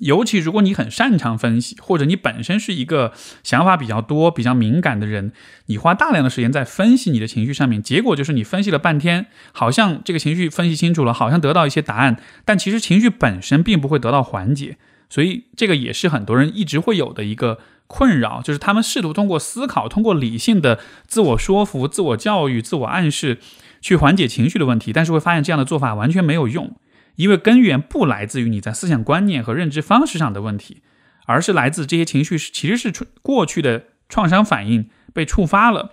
[0.00, 5.32] 尤其如果你很擅长分析，或者你本身是一个想法比较多、比较敏感的人，
[5.66, 14.76] 你花大量的时间在分析你的情绪上面，结果就是你分析了半天，好像这个情绪分析清楚了，好像得到一些答案，但其实情绪本身并不会得到缓解。
[15.10, 17.58] 所以这个也是很多人一直会有的一个。
[17.90, 23.38] 困扰就是他们试图通过思考、通过理性的自我说服、自我教育、自我暗示
[23.80, 26.76] 去缓解情绪的问题，但是会发现这样的做法完全没有用，
[27.16, 30.82] 因为根源不来自于你在思想观念和认知方式上的问题，
[31.26, 35.92] 而是来自这些情绪是其实是过去的创伤反应被触发了。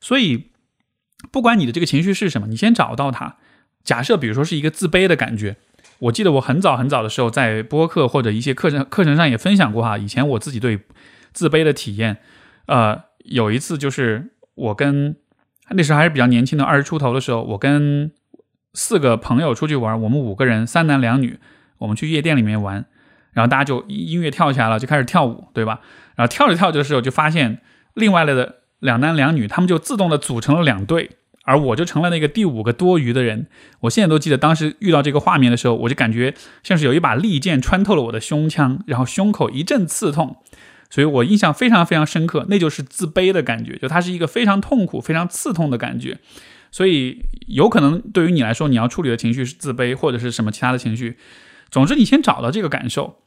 [0.00, 0.50] 所以，
[1.30, 3.36] 不管你的这个情绪是什么，你先找到它。
[3.84, 5.56] 假设比如说是一个自卑的感觉，
[6.00, 10.80] 我记得我很早很早的时候在播客或者一些课程课程上也分享过哈，以前我自己对。
[11.32, 12.16] 自卑的体验，
[12.64, 15.14] 呃，有一次就是我跟
[15.70, 18.12] 那时候还是比较年轻的二十出头的时候，我跟
[18.74, 21.38] 四个朋友出去玩，我们五个人，三男两女，
[21.78, 22.84] 我们去夜店里面玩，
[23.32, 25.80] 然后大家就音乐跳起来了，就开始跳舞，对吧？
[26.14, 27.60] 然后跳着跳着的时候，就发现
[27.94, 31.10] 另外来的两男两女，他们就自动的组成了两队，
[31.44, 33.46] 而我就成了那个第五个多余的人。
[33.80, 40.36] 我现在都记得当时遇到这个画面的时候，我就感觉像是有一把利剑穿透了我的胸腔，然后胸口一阵刺痛。
[40.90, 46.18] 所以我印象非常非常深刻，那就是自卑的感觉，就它是一个非常痛苦、非常刺痛的感觉。
[46.70, 51.16] 所以有可能对于你来说，你要处理的情绪是自卑，或者是什么其他的情绪。
[51.70, 53.22] 总之，你先找到这个感受，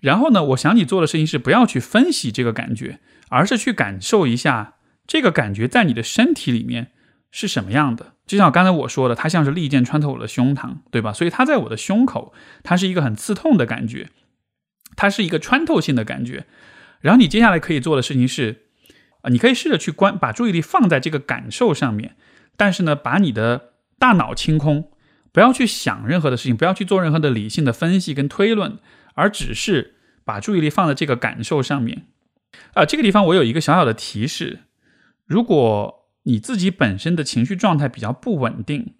[0.00, 4.74] 然后呢，我想你做的事情是不要去分析这个感觉，而是去感受一下
[5.06, 6.88] 这个感觉在你的身体里面
[7.30, 8.14] 是什么样的。
[8.26, 11.12] 就像刚才我说的，它像是利剑穿透我的胸膛，对吧？
[11.12, 14.08] 所以它在我的胸口，它是一个很刺痛的感觉，
[14.94, 16.46] 它是一个穿透性的感觉。
[17.00, 18.66] 然后你接下来可以做的事情是，
[19.22, 22.14] 啊，你可以试着去关，把注意力放在这个感受上面，
[22.58, 24.90] 但是呢，把你的大脑清空，
[25.32, 28.78] 不要去想任何的事情，不要去做任何的理性的分析跟推论，
[29.14, 32.06] 而只是把注意力放在这个感受上面。
[32.74, 34.60] 啊，这个地方我有一个小小的提示：
[35.24, 38.94] 如果你自己本身的情绪状态比较不稳定，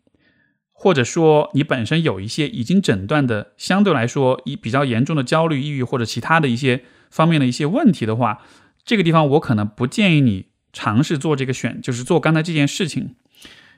[0.72, 6.82] 或者说你本身有一些已经诊断的相对来说一比较严重的焦虑、抑郁或者其他的一些。
[7.10, 8.42] 方面的一些问题的话，
[8.84, 13.16] 这个地方我可能不建议你尝试做这个选，就是做刚才这件事情，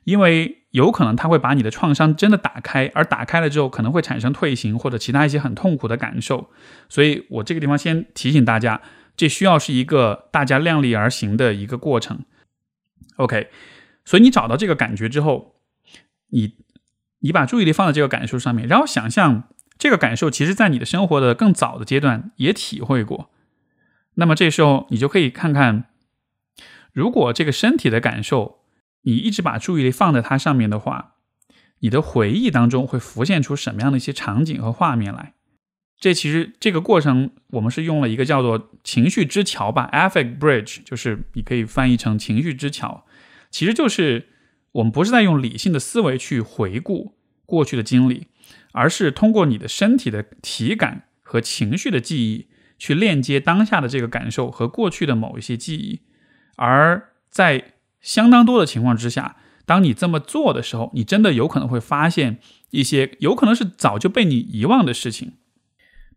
[0.05, 6.51] 因为有可能它会把你的创伤真的打开，而打开了之后可能会产生退行或者其他一些很痛苦的感受。
[6.89, 8.81] 所以我这个地方先提醒大家，
[9.17, 12.21] 这需要是一个大家量力而行的一个过程。
[13.17, 13.49] OK，
[14.05, 15.57] 所以你找到这个感觉之后，
[16.31, 16.55] 你
[17.21, 19.49] 你把注意力放在这个感受上面，然后想象
[19.83, 23.33] 这个感受其实在你的生活的更早的阶段也体会过。
[24.15, 25.87] 那么这时候你就可以看看，
[26.93, 28.61] 如果这个身体的感受
[29.01, 31.15] 你一直把注意力放在它上面的话，
[31.81, 35.35] 你的回忆当中会浮现出什么样的一些场景和画面来？
[35.99, 43.05] 这其实这个过程我们是用了一个叫做情绪之桥吧，affect bridge，就是你可以翻译成情绪之桥，
[43.51, 44.29] 其实就是
[44.71, 48.29] 我们不是在用理性的思维去回顾过去的经历，
[48.73, 52.49] 而是通过你的身体的体感和情绪的记忆。
[52.79, 56.01] 去链接当下的这个感受和过去的某一些记忆，
[56.57, 62.39] 而在相当多的情况之下，当你这么做的时候，你真的有可能会发现
[62.71, 65.35] 一些有可能是早就被你遗忘的事情。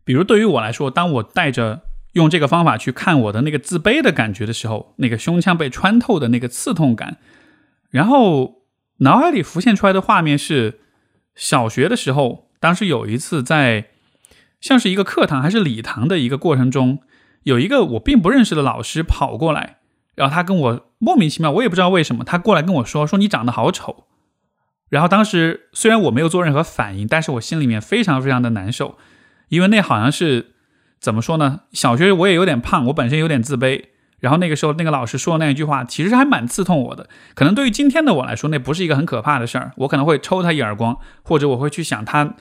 [0.02, 1.82] 比如对于我来说，当我带着
[2.14, 7.18] 用这个方法去看我的那个自卑的感觉的时候，那个胸腔被穿透的那个刺痛感，
[7.90, 8.64] 然后
[8.98, 10.80] 脑海里浮现出来的画面是
[11.36, 13.86] 小学的时候，当时有一次在。
[14.58, 16.98] 像是一个课堂还是礼堂的一个过程中，
[17.44, 19.76] 有一个我并不认识的老师跑过来，
[20.16, 24.06] 然后他跟我莫名其妙，我也不知道为什么，他过来跟我说说你长得好丑。
[24.88, 28.96] 然后当时虽然我没有做任何反应，但是我心里面非常非常的难受，
[29.50, 30.54] 因为那好像是
[30.98, 31.60] 怎么说呢？
[31.72, 33.84] 小学我也有点胖，我本身有点自卑。
[34.18, 37.08] 然后那个时候那个老师说的那一句话，其实还蛮刺痛我的。
[37.34, 42.34] 可能对于今天的我来说，那不是一个很可怕的事儿，我可能会抽他一耳光，或者我会去想他，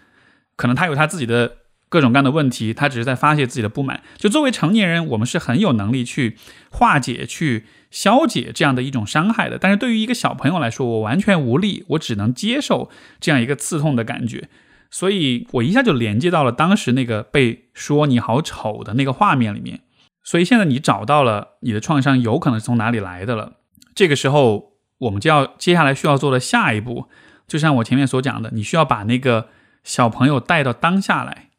[0.56, 1.58] 可能他有他自己的。
[1.88, 4.02] 各种各样的问题，他只是在发泄自己的不满。
[4.18, 6.36] 就作为成年人，我们是很有能力去
[6.72, 9.58] 化解、去消解这样的一种伤害的。
[9.58, 12.90] 但是对于一个小朋友来说，我完全无力，我只能接受
[13.22, 14.50] 这样一个刺痛的感觉。
[14.90, 19.82] 所以我一下就连接到了当时那个被说你好丑的那个画面里面。
[20.24, 23.54] 所以现在你找到了你的创伤有可能是从哪里来的了。
[23.94, 27.08] 这个时候，我们就要接下来需要做的下一步，
[27.48, 29.48] 就像我前面所讲的，你需要把那个
[29.86, 31.52] 小朋友带到当下来。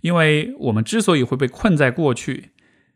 [0.00, 2.50] 因为我们之所以会被困在过去，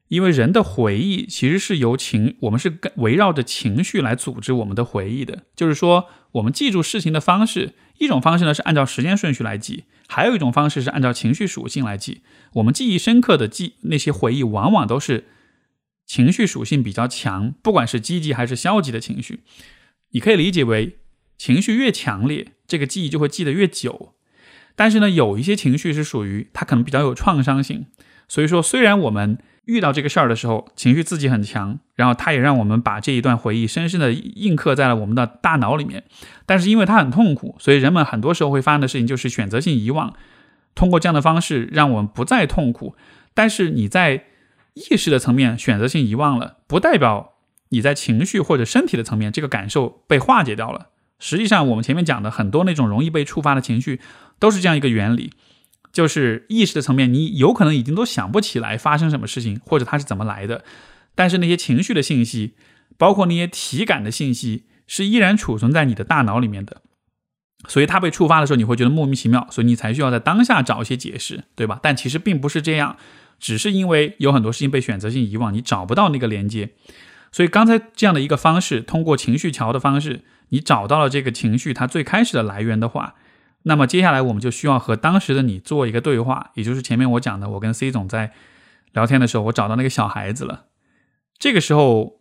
[0.09, 5.45] 因为人的回忆其实是由情，我们是围绕着情绪来组织我们的回忆的。
[5.55, 12.23] 就是说，我们记住事情的方式，一种方式呢是按照时间顺序来记，还有一种方式是按照情绪属性来记。
[12.55, 15.27] 我们记忆深刻的记那些回忆，往往都是
[16.05, 19.45] 情绪属性比较强，不管是积极还是消极的情绪。
[20.11, 20.99] 你可以理解为，
[21.39, 24.16] 情绪越强烈，这个记忆就会记得越久。
[24.77, 27.87] 但是呢，有一些情绪是属于它可能比较有创伤性，
[28.29, 36.05] 所以说虽然我们遇到这个事儿的时候情绪自己很强，然后它也让我们把这一段回忆深深的印刻在了我们的大脑里面，
[36.45, 40.15] 但是因为它很痛苦，所以人们很多时候会发生的事情就是选择性遗忘，
[40.75, 42.95] 通过这样的方式让我们不再痛苦。
[43.35, 44.25] 但是你在
[44.75, 47.33] 意识的层面选择性遗忘了，不代表
[47.71, 50.89] 你在情绪或者身体的层面这个感受被化解掉了。
[51.19, 54.01] 实际上，我们前面讲的很多那种容易被触发的情绪。
[54.39, 55.33] 都是这样一个原理，
[55.95, 60.63] 就是意识的层面，你有可能已经都想不起来发生什么事情，或者它是怎么来的，
[61.15, 62.53] 但是那些情绪的信息，
[62.99, 66.83] 包括那些体感的信息，是依然储存在你的大脑里面的。
[67.67, 71.81] 所以它被触发的时候，你会觉得莫名其妙，所以你才需要在当下找一些解释，对吧？
[71.83, 72.99] 但其实并不是这样，
[73.41, 76.75] 只是因为有很多事情被选择性遗忘，你找不到那个连接。
[77.33, 83.15] 所以刚才这样的一个方式，通过情绪桥的方式，你找到了这个情绪它最开始的来源的话。
[83.69, 88.33] 那么接下来我们就需要和当时的你做一个对话，也就是前面我讲的，我跟 C 总在
[88.93, 90.67] 聊天的时候，我找到那个小孩子了。
[91.37, 92.21] 这个时候，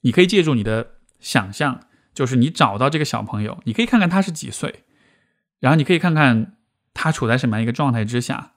[0.00, 4.82] 你可以借助你的想象，就是你找到这个小朋友，你可以看看他是几岁，
[5.60, 6.56] 然后你可以看看
[6.92, 8.54] 他处在什么样一个状态之下，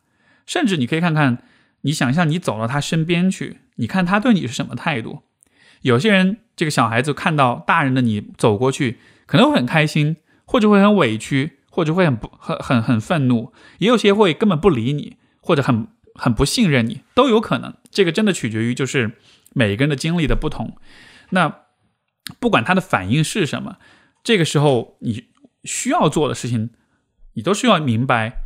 [0.47, 1.43] 甚至你可以看看，
[1.81, 5.21] 你想象你走到他身边去，你看他对你是什么态度。
[5.83, 11.59] 有些人，这个小孩子看到大人的你走过去，可能会很开心，或者会很委屈。
[11.75, 17.73] 或者会很不很很很愤怒，也有些会根本不理你，或者很很不信任你，都有可能。
[17.89, 19.13] 这个真的取决于就是
[19.53, 20.77] 每个人的经历的不同。
[21.31, 21.61] 那
[22.39, 23.77] 不管他的反应是什么，
[24.23, 25.29] 这个时候你
[25.63, 26.69] 需要做的事情，
[27.33, 28.43] 你都需要明白，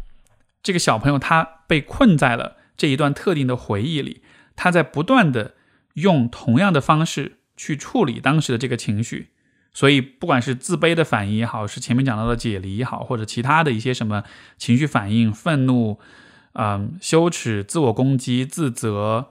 [0.63, 4.21] 这个小朋友他被困在了这一段特定的回忆里，
[4.55, 5.55] 他在不断的
[5.97, 9.29] 用同样的方式去处理当时的这个情绪。
[9.73, 14.23] 所以，不管是自卑的反应也好，是前面讲到的解离也好，或者其他的一些什么
[14.57, 15.99] 情绪反应，愤怒、
[16.53, 19.27] 嗯，羞耻、自我攻击、自责、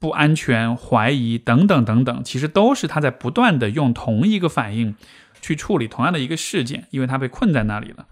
[0.00, 4.96] 不安全、怀疑等等等等，其实都是他在不断的用同一个反应
[5.40, 8.08] 去处理同样的一个事件，因为他被困在那里了。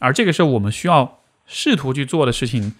[0.00, 2.74] 而这个时候，我们需要试图去做的事情，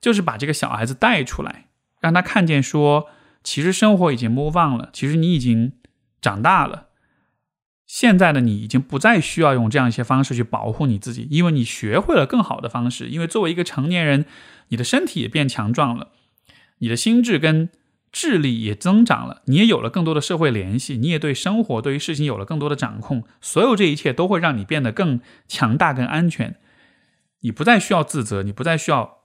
[0.00, 1.66] 就是把这个小孩子带出来，
[2.00, 3.08] 让他看见说，
[3.44, 5.74] 其实生活已经 move on 了，其实你已经
[6.20, 6.88] 长大了。
[7.86, 13.08] 现在的你已经不再需要用这样一些方式去保护你自己，因为你学会了更好的方式。
[13.08, 14.24] 因为作为一个成年人，
[14.68, 16.08] 你的身体也变强壮了，
[16.78, 17.68] 你的心智跟
[18.10, 23.24] 智力也增长了，你也有了更多的社会联系，你也对生活、对于事情有了更多的掌控。
[23.42, 26.56] 所有这一切都会让你变得更强大、更安全。
[27.40, 29.18] 你不再需要自责，你不再需要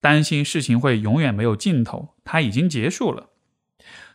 [0.00, 3.28] 担心事情会永远没有尽头，它已经结束了。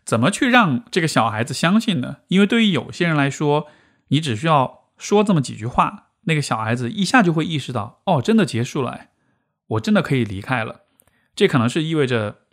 [0.08, 2.20] 怎么去让这个小孩子相信呢？
[2.30, 3.67] 因为对于有些人来说，
[4.08, 9.08] 你只需要说这么几句话，那个小孩子一下就会意识到，哦，真的结束了，
[9.67, 10.84] 我真的可以离开了。
[11.36, 12.43] 这可能是意味着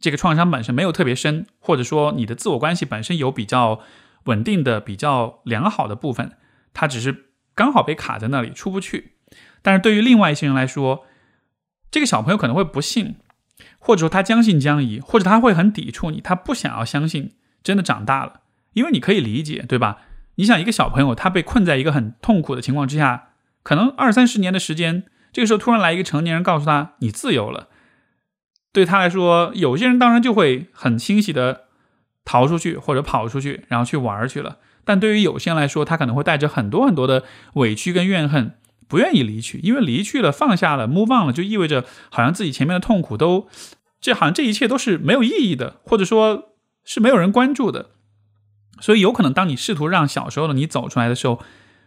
[0.00, 3.80] 这个创伤本身没有特别深，或者说你的自我关系本身有比较
[4.26, 6.36] 稳定的、比较良好的部分，
[6.72, 9.14] 它只是刚好被卡在那里出不去。
[9.60, 11.04] 但是对于另外一些人来说，
[11.90, 13.16] 这个小朋友可能会不信。
[13.78, 18.40] 或者说他将信将疑，或者他会很抵触你，他不想要相信真的长大了，
[18.72, 19.98] 因为你可以理解，对吧？
[20.36, 23.30] 你想一个小朋友，他被困在一个很痛苦的情况之下，
[23.62, 27.68] 可能二三十年的时间，这个时候突然来一个成年人告诉他你自由了，
[28.72, 31.62] 对他来说，有些人当然就会很欣喜的
[32.24, 34.58] 逃出去或者跑出去，然后去玩去了。
[34.84, 38.54] 但对于有些人来说，他可能会带着很多很多的委屈跟怨恨。
[38.92, 43.48] 不愿意离去，因为离去了，放下了，move on 了，就意味着好像自己前面的痛苦都，
[44.02, 46.52] 这好像这一切都是没有意义的，或者说
[46.84, 47.88] 是没有人关注的。
[48.82, 51.40] 所以有可能，当你试图让小时候的你走出来的时候，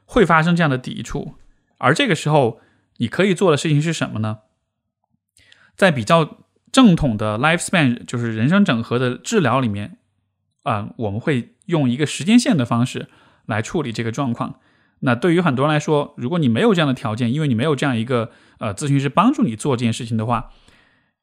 [0.06, 1.36] 会发生这样的抵触。
[1.78, 2.60] 而这个时候，
[2.98, 4.40] 你可以做的事情是什么呢？
[5.76, 6.38] 在比较
[6.72, 10.00] 正统的 life span，就是人生整合的治疗里面，
[10.64, 13.10] 啊，我们会用一个时间线的方式
[13.46, 14.60] 来处理这个状况。
[15.02, 20.52] 那对于很多人来说，如果你没有这样的条件，因为你没有这样一个呃咨询师帮助你做这件事情的话，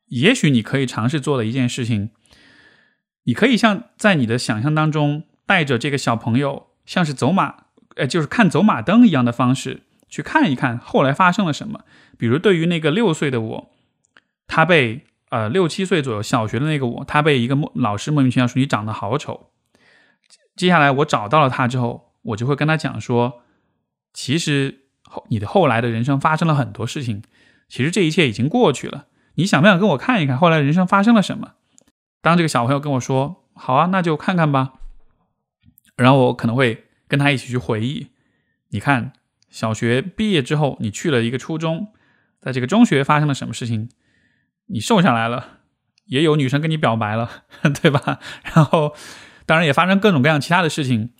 [0.06, 2.10] 也许你可以尝试做的一件事情，
[3.24, 7.64] 你可以像在你的想象当中带着这个小朋友，像是走马，
[7.96, 11.80] 呃，就是看走马灯一样的方式去看一看后来发生了什么。
[12.18, 13.70] 比如对于那个六岁的我，
[14.46, 19.48] 他被呃六七岁左右小学的那个我，他被一个莫老师莫名其妙说你长得好丑。
[20.54, 23.40] 接下来我找到了他之后，我就会跟他讲说。
[24.12, 27.22] 其实后你的后来的人生发生了很多事情，
[27.68, 29.06] 其实这一切已经过去了。
[29.34, 31.52] 你想不想跟我看一看后来人生发生了什么？
[32.20, 34.74] 当这个小朋友跟我说“好啊，那就看看吧”，
[35.96, 38.08] 然后我可能会跟他一起去回忆。
[38.68, 39.12] 你看，
[39.48, 41.88] 小学毕业之后，你去了一个初中，
[42.40, 43.88] 在这个中学发生了什么事情？
[44.66, 45.58] 你瘦下来了，
[46.06, 47.44] 也有女生跟你表白了，
[47.82, 48.20] 对吧？
[48.54, 48.94] 然后，
[49.46, 51.10] 当然也发生各种各样其他的事情。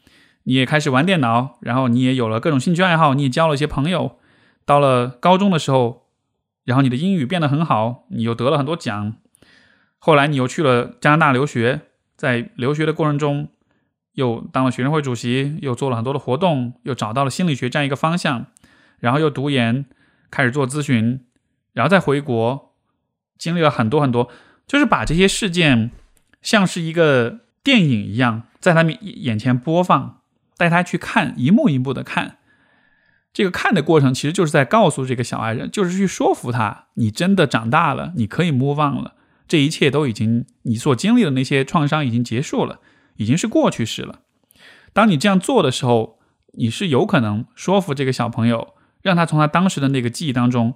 [0.44, 4.18] 你也开始玩电脑，然后你也有了各种兴趣爱好，你也交了一些朋友。
[4.64, 6.09] 到了高中的时候，
[6.64, 9.14] 然后你的英语变得很好，你又得了很多奖。
[9.98, 11.83] 后来你又去了加拿大留学，
[12.16, 13.48] 在留学的过程中，
[14.14, 18.46] 又当了学生会主席，又做了很多的活动，又找到了心理学这样一个方向，
[18.98, 19.85] 然后又读研，
[20.31, 21.24] 开始做咨询，
[21.72, 22.74] 然后再回国，
[23.38, 24.28] 经历了很多很多，
[24.66, 25.90] 就是把这些事件
[26.40, 30.21] 像是一个电影一样，在他们眼前播放。
[30.56, 32.38] 带他去看，一幕一幕的看，
[33.32, 39.14] 这个看的过程其实就是在告诉这个小孩子，就是去说服他，你真的长大了，你可以 move on 了，
[39.48, 42.80] 这一切都已经，你所经历的那些创伤已经结束了，
[43.16, 44.20] 已经是过去式了。
[44.92, 46.18] 当你这样做的时候，
[46.52, 50.74] 你是有可能说服这个小朋友，让他从他当时的那个记忆当中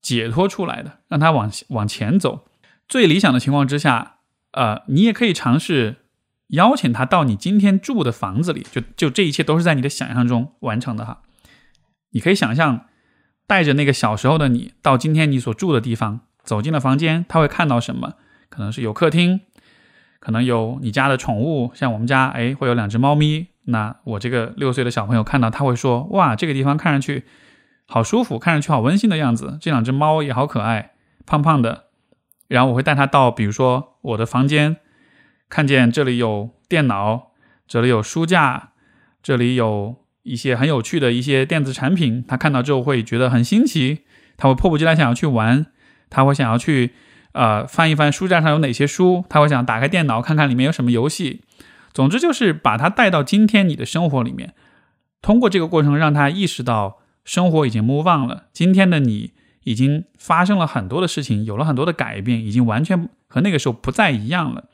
[0.00, 2.46] 解脱出来的，让他往往前走。
[2.88, 4.16] 最理想的情况之下，
[4.52, 5.96] 呃，你也可以尝试。
[6.48, 11.22] 邀请他到你今天住的房子里，就就这一切都是在你的想象中完成的哈。
[12.10, 12.86] 你可以想象，
[13.46, 18.14] 带着那个小时候的你到今天你所住的地方，走进了房间，他会看到什么？
[18.48, 19.40] 可能是有客厅，
[20.20, 23.48] 可能有你家的宠物，像我们家，哎，会有两只猫咪。
[23.64, 27.24] 那我这个六岁的小朋友看到，他会说：哇，这个地方看上去
[27.86, 29.58] 好舒服，看上去好温馨的样子。
[29.60, 30.92] 这两只猫也好可爱，
[31.24, 31.86] 胖胖的。
[32.46, 34.76] 然后我会带他到，比如说我的房间。
[35.54, 37.28] 看见这里有电脑，
[37.68, 38.70] 这里有书架，
[39.22, 42.24] 这里有一些很有趣的一些电子产品。
[42.26, 44.00] 他看到之后会觉得很新奇，
[44.36, 45.66] 他会迫不及待想要去玩，
[46.10, 46.90] 他会想要去
[47.34, 51.42] 呃翻一翻书架上有哪些书，他会想打开电脑看看里面有什么游戏。
[51.92, 54.54] 总之就是把他带到今天你的生活里面，
[55.22, 64.64] 通过这个过程让他意识到生活已经 move on 了，今天的你已经发生了很多的事情，有了很多的改变，已经完全和那个时候不再一样了。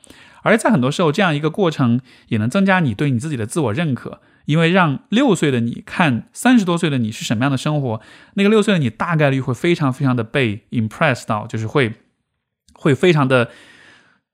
[0.43, 8.01] 而在很多时候，这样一个过程也能增加你对你自己的自我认可，因为让六岁的你看三十多岁的你是什么样的生活，
[8.33, 11.93] 那个六岁的你大概率会非常非常的被 impress 到，就是会
[12.73, 13.51] 会非常的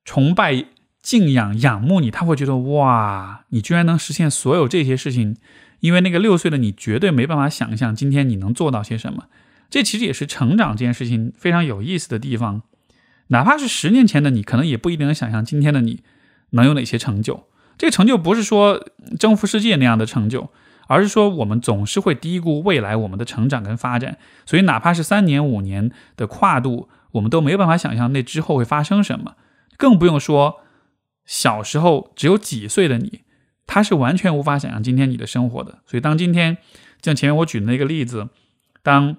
[0.04, 0.64] 崇拜、
[1.02, 5.36] 敬仰、仰慕你，他会觉得哇，你居然能实现所有这些事情，
[5.80, 9.24] 因为那个六岁的你绝对没办法想象今天你能做到些什么。
[9.70, 12.62] 这其实也是成长这件事情非常有意思的地方。
[13.28, 16.02] 哪怕是十年前的你，可能也不一定能想象今天的你
[16.50, 17.44] 能有哪些成就。
[17.76, 18.84] 这个成就不是说
[19.18, 20.50] 征服世界那样的成就，
[20.88, 24.18] 而是说我们总是会低估未来我们的成长跟发展。
[24.44, 29.36] 所以，哪怕是三年、五年的跨度，我们都没有办法想象那之后会发生什么。
[29.76, 30.62] 更不用说
[31.24, 33.20] 小时候只有几岁的你，
[33.66, 35.78] 他是完全无法想象今天你的生活的。
[35.86, 36.56] 所以，当今天
[37.00, 38.28] 像前面我举的那个例子，
[38.82, 39.16] 当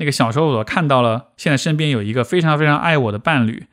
[0.00, 3.66] 那个小时候我看到了现在身边有一个非常非常爱我的伴侣，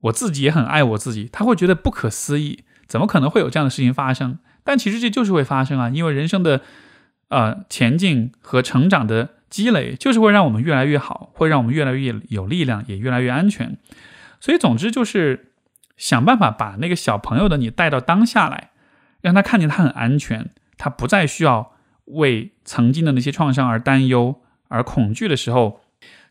[0.00, 2.64] 我自己也很爱我自己，他会觉得不可思议。
[2.88, 4.38] 怎么可能会有这样的事情发生？
[4.64, 6.60] 但其实这就是会发生啊，因为人生的
[7.28, 13.78] 呃前进和成长的积累，就是会让我们越来越好，会让我们越来越有力量，也越来越安全。
[14.40, 15.52] 所以，总之就是
[15.96, 18.70] 想办法把那个小朋友的你带到当下来，
[19.20, 21.72] 让他看见他很安全，他不再需要
[22.06, 24.42] 为曾经的那些创伤而担忧、
[24.72, 25.82] 而恐惧的时候，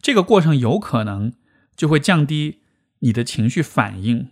[0.02, 1.34] 这个过程有可能
[1.76, 2.62] 就会降低
[3.00, 4.32] 你的情绪反应。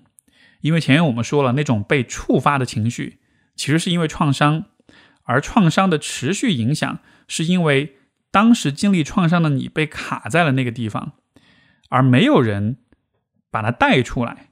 [0.62, 3.20] 因为前面我们说了，那种被触发的情绪，
[3.56, 4.66] 其实是因为创伤，
[5.24, 7.98] 而创伤的持续影响，是因为
[8.32, 11.14] 当时经历创伤的你被卡在了那个地方，
[11.90, 12.78] 而没有人
[13.52, 14.49] 把它带出来，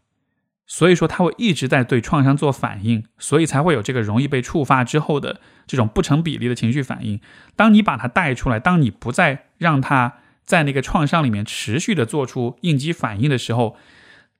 [0.67, 7.19] 所以说他会一直在对创伤做反应，所以才会有这个容易被触发之后的这种不成比例的情绪反应。
[7.55, 13.75] 当你把它带出来，当你不再让他在那个创伤里面持续的做出应激反应的时候，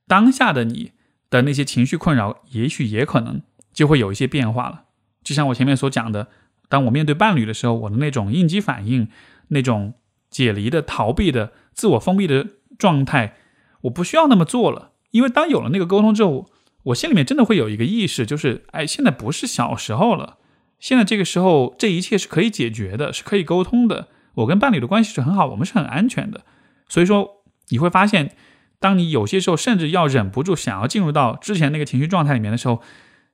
[0.06, 0.92] 当下的你。
[1.30, 3.42] 的那些情绪困扰，也许也可能
[3.74, 4.84] 就会有一些变化了。
[5.22, 6.28] 就像我前面所讲的，
[6.70, 9.10] 当我面对伴侣的时候，我的那种应激反应、
[9.48, 9.92] 那种
[10.30, 12.46] 解离的、逃避的、自我封闭的
[12.78, 13.34] 状态，
[13.82, 14.92] 我不需要那么做了。
[15.10, 16.50] 因为当有了那个沟通之后，
[16.84, 20.38] 我心里面真的会有一个意识，就是哎，现在不是小时候了，
[20.78, 24.08] 现在这个时候，这一切是可以解决的，是可以沟通的。
[24.34, 26.42] 我跟伴侣的关系是很好，我们是很安全的。
[26.88, 28.36] 所以说，你会发现。
[28.80, 32.80] 当你有些时候甚至要忍不住想要进入到之前那个情绪状态里面的时候，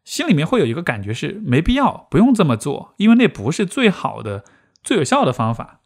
[0.02, 4.42] 心里面会有一个感觉是没必要，不用这么做，因为那不是最好的、
[4.82, 5.80] 最有效的方法。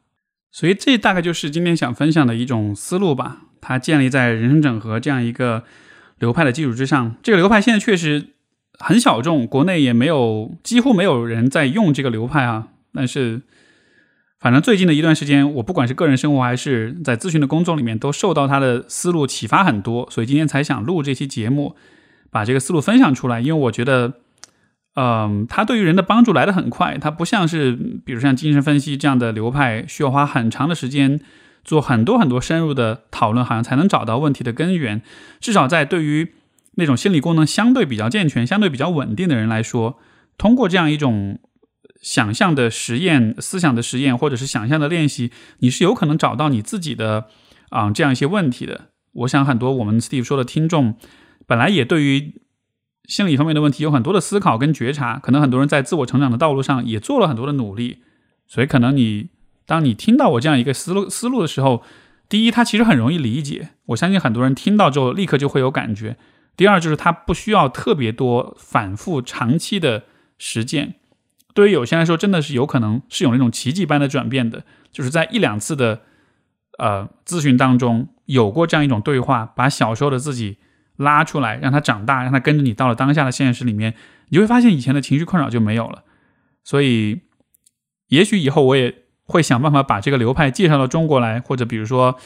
[0.52, 3.47] 所以这大概就是今天想分享的一种思路吧。
[3.60, 5.64] 它建立在人生整合这样一个
[6.18, 7.16] 流派的基础之上。
[7.22, 8.28] 这个流派现在确实
[8.78, 12.68] 很小众，国内也没有，几乎没有人在用这个流派啊。
[12.92, 13.42] 但是。
[14.40, 21.74] 反正最近的一段时间，我不管是个人生活还是在咨询的工作里面，都受到他的思路启发很多，所以今天才想录这期节目，
[22.30, 23.40] 把这个思路分享出来。
[23.40, 24.12] 因为我觉得，
[24.94, 27.72] 嗯，他对于人的帮助来得很快，他不像是
[28.06, 31.18] 比如像精神分析这样的流派，需要花很长的时间
[31.68, 35.02] 做很多很多深入的讨论，好像才能找到问题的根源。
[35.38, 36.32] 至少在对于
[36.74, 39.98] 那种心理功能相对比较健全、相对比较稳定的人来说，
[40.36, 41.38] 通过这样一种。
[42.00, 47.26] 想象的实验、思想的实验，或者是想象的练习，你是有可能找到你自己的
[47.70, 48.92] 啊这样一些问题的。
[49.10, 50.94] 我想很多我们 Steve 说的听众，
[51.44, 52.40] 本来也对于
[53.08, 57.98] 心理方面的问题有很多的思考跟觉察，可能很多人在自我成长的道路上也做了很多的努力。
[58.46, 59.30] 所以，可能你
[59.68, 61.82] 当你听到我这样一个思路思路的时候，
[62.26, 66.16] 第一，它其实很容易理解，我相信很多人听到之后立刻就会有感觉。
[66.56, 70.04] 第二，就是它不需要特别多反复长期的
[70.38, 70.94] 实践。
[71.52, 76.00] 对于有些人来说，真的是有可能是有那种奇迹般的转变的，就是在一两次的
[76.78, 80.56] 呃咨询当中有过这样一种对话，把小时候的自己
[80.96, 83.94] 拉出来，让他长大，让他跟着你到了当下的现实里面，
[84.30, 86.04] 你会发现以前的情绪困扰就没有了。
[86.64, 87.20] 所以，
[88.08, 88.94] 也许以后我也
[89.28, 92.18] 会想办法把这个流派介绍到中国来，或者比如说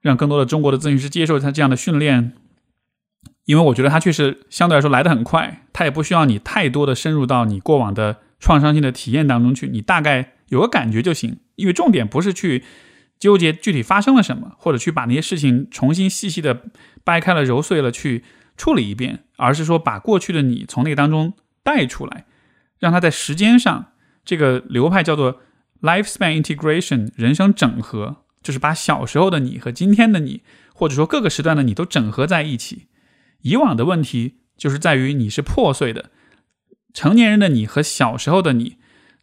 [0.00, 2.32] 让更多的中国的咨询师接受他这样的训练。
[3.44, 11.38] 因为我觉得它确实相对来说来得很快，它也不需要你太多的深入到你过往的创伤性的体验当中去，你大概有个感觉就行。
[11.54, 12.64] 因为重点不是去
[13.20, 16.62] 纠结具体发生了什么，或者去把那些事情重新细细的
[17.04, 18.24] 掰开了揉碎了去
[18.56, 21.32] 处理一遍，而是说把过去的你从那个当中
[21.62, 22.24] 带出来，
[22.80, 23.92] 让它在时间上
[24.24, 25.40] 这个流派叫做
[25.82, 30.42] lifespan integration 人生整合，就是把小时候的你和今天的你，
[30.74, 32.86] 或者说各个时段的你都整合在一起。
[33.42, 36.10] 以往的问题就是在于你是破碎的，
[36.92, 38.76] 成年人的你和小时候的你，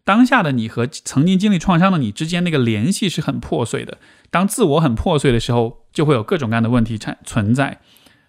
[0.03, 3.97] 当下的你和曾经经历创伤的你之间那个联系是很破碎的。
[4.29, 7.79] 当自我很破碎的时候，就会有各种各样的问题产存在，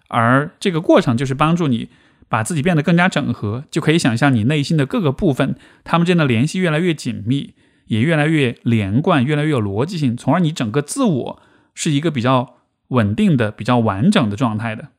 [0.07, 1.89] 而这个过程就是帮助你
[2.27, 7.53] 把自己变得更加整合，就可以想象你内心的各个部分，他们之间的联系越来越紧密，
[7.85, 11.41] 也越来越连贯，越来越有逻辑性，从而你整个自我
[11.73, 12.57] 是一个比较
[12.89, 14.89] 稳定的、比较完整的状态的。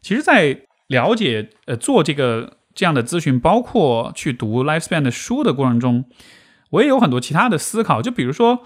[0.00, 6.04] 其实，在了解呃做这个这样的咨询，包括去读 Lifespan 的书的过程中，
[6.70, 8.62] 我也有很多其他的思考，就比如说，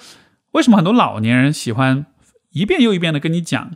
[0.53, 2.07] 为什么很多老年人喜欢
[2.51, 3.73] 一遍又一遍的跟你讲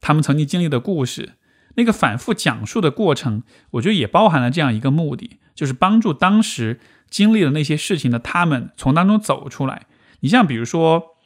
[0.00, 1.34] 他们曾经经历的故事？
[1.76, 6.80] 那个反复讲述的过程，我觉得也包含了这样一个目的，就是帮助当时
[7.10, 9.82] 经历了那些事情的他们从当中走出来。
[10.20, 11.18] 你像比如说，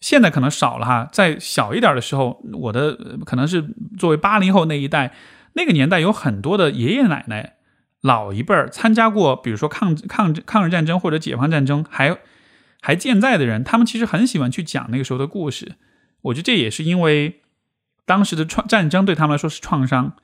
[0.00, 3.64] 现在可能少了哈，在小一点的时候，我的可能是
[3.96, 5.14] 作为八零后那一代，
[5.52, 7.54] 那个年代有很多的爷爷奶奶、
[8.00, 12.18] 老一辈儿参加过，比如说抗抗抗日战争或者解放战争还
[12.80, 15.76] 还健在的人，他们其实很喜欢去讲那个时候的故事。
[16.22, 17.42] 我觉得这也是因为。
[18.08, 20.14] 当时的创战争对他们来说是创伤，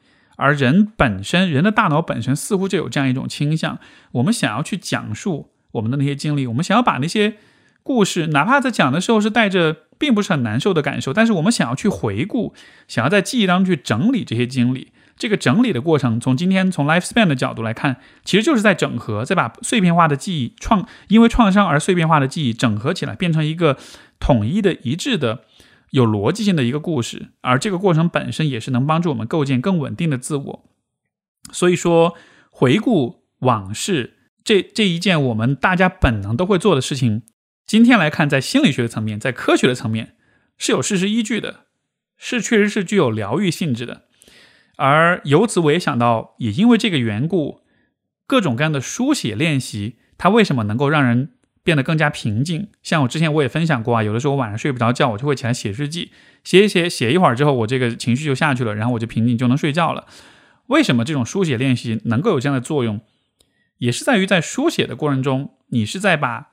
[0.43, 3.79] 而人本身，人的大脑本身似乎就有这样一种倾向：
[4.11, 7.35] 我们想要去讲述我们的那些经历，我们想要把那些
[7.83, 12.53] 故事，哪怕在讲的时候是带着并不是很难受的感受，但是我们想要去回顾，
[12.89, 14.89] 想要在记忆当中去整理这些经历。
[15.17, 23.77] 这个整理的过程，从今天从 lifespan 的角度来看，其实就是在整合，再把碎片化的记忆创因为创伤而碎片化的记忆整合起来，变成一个
[24.19, 25.45] 统一的一致的。
[25.93, 30.65] 有逻辑性的一个故事，而这个过程本身也是能帮助我们构建更稳定的自我。
[31.53, 32.17] 所以说，
[32.51, 37.25] 回顾往事这这一件我们大家本能都会做的事情，
[37.67, 40.17] 今天来看，在心理学的层面，在科学的层面
[40.57, 41.67] 是有事实依据的，
[42.17, 44.05] 是确实是具有疗愈性质的。
[44.77, 47.61] 而由此我也想到，也因为这个缘故，
[48.27, 51.33] 各种各样的书写练习，它为什么能够让人？
[51.63, 52.69] 变得更加平静。
[52.83, 56.11] 像我之前我也分享过啊，有的时候我晚上睡不着觉，我就会起来写日记，
[56.43, 60.07] 写一写，写一会儿之后，我这个情绪就下去了，然后我就平静，就能睡觉了。
[60.67, 63.01] 为什么这种书写练习能够有这样的作用？
[63.79, 66.49] 也是在于在书写的过程中，你是在把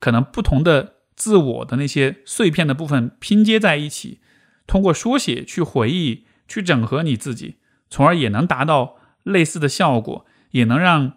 [0.00, 4.20] 可能不同的自我的那些碎片的部分拼接在一起，
[4.66, 7.56] 通过书写去回忆、去整合你自己，
[7.88, 11.14] 从而也能达到类似的效果，也能让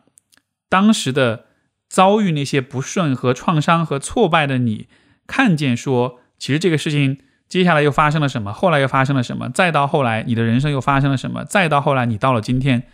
[0.70, 1.47] 当时的。
[1.90, 4.88] 遭遇那些不顺和创伤和挫败的你，
[5.26, 12.88] 看见说，其实这个事情接下来又发生了什么，后来又发生了什么，再到后来你的人生又发生了什么，再到后来你到了今天，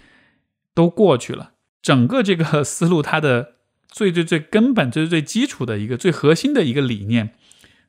[0.73, 1.51] 都过去了。
[1.81, 3.55] 整个这个 思路，它的
[3.87, 7.33] 最最最根本、最最最基础的一个最核心的一个理念，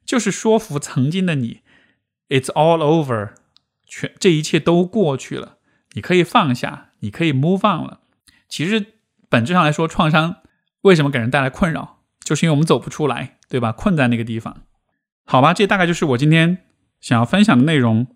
[0.04, 1.60] 就是说服曾经的你
[2.28, 3.30] ，It's all over，
[3.86, 5.58] 全这一切都过去了，
[5.92, 8.00] 你可以放下，你可以 move on 了。
[8.48, 8.86] 其实
[9.28, 10.36] 本质上来说，创伤。
[10.84, 11.98] 为什么给人带来困扰？
[12.22, 13.72] 就是因为我们走不出来，对吧？
[13.72, 14.62] 困在那个地方。
[15.26, 16.58] 好吧，这大概就是我今天
[17.00, 18.06] 想要分享的内容。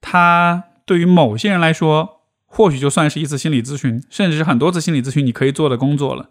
[0.00, 6.30] 它对于某些人来说，或许就算是一次心理咨询，甚至是很多次心理咨询你可以做的工作了。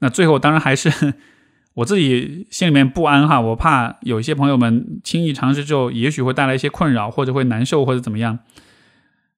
[0.00, 1.14] 那最后，当然还是
[1.74, 8.40] 我自己心里面不安哈，我怕有一些朋友们轻易尝试之后，也许会带来一些困扰，或者会难受，或者怎么样。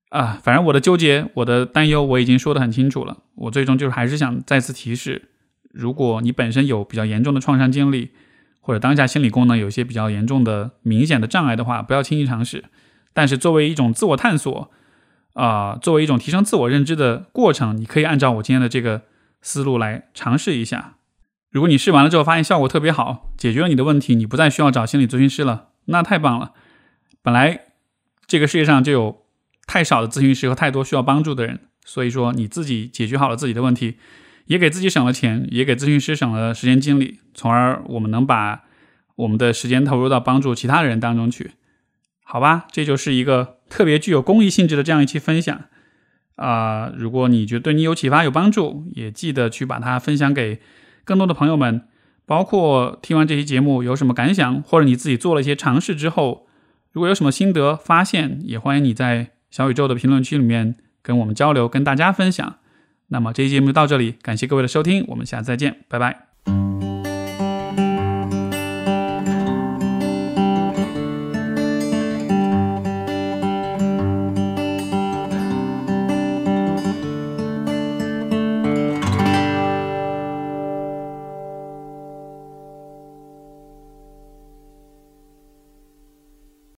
[0.09, 3.19] 啊，反正我的纠结，我的担忧，我已经说得很清楚了。
[3.37, 5.30] 我最终就是还是想再次提示。
[5.73, 8.11] 如果你本身有比较严重的创伤经历，
[8.61, 12.65] 或者当下心理功能有一些比较严重的、明显的障碍的话，不要轻易尝试。
[13.13, 14.71] 但是作为一种自我探索，
[15.35, 19.03] 啊，作为一种提升自我认知的过程，你可以按照我今天的这个
[19.43, 20.97] 思路来尝试一下。
[21.51, 26.53] 如果你试完了之后发现效果特别好，解决了你的问题，你不再需要找心理咨询师了，那太棒了。
[27.23, 27.61] 本来
[28.27, 29.23] 这个世界上就有
[29.67, 33.97] 太少的咨询师和太多需要帮助的人，所以说你自己解决好了自己的问题。
[34.47, 38.65] 也给自己省了钱，也给咨询师省了时间精力，从而我们能把
[39.17, 41.53] 我们的时间投入到帮助其他的人当中去，
[42.25, 42.67] 好吧？
[42.73, 45.61] 这就是一个特别具有公益性质的这样一期分享
[46.37, 46.91] 啊！
[46.97, 50.61] 如果你觉得对你有启发、有帮助，也记得去把它分享给
[51.05, 51.83] 更多的朋友们。
[52.27, 56.47] 包括听完这期节目有什么感想，或者你自己做了一些尝试之后，
[56.93, 62.60] 如果有什么心得发现，也欢迎你在小宇宙的评论区里面跟我们交流，跟大家分享。
[63.13, 66.90] 那么这期节目就到这里，感谢各位的收听，我们下次再见，拜拜。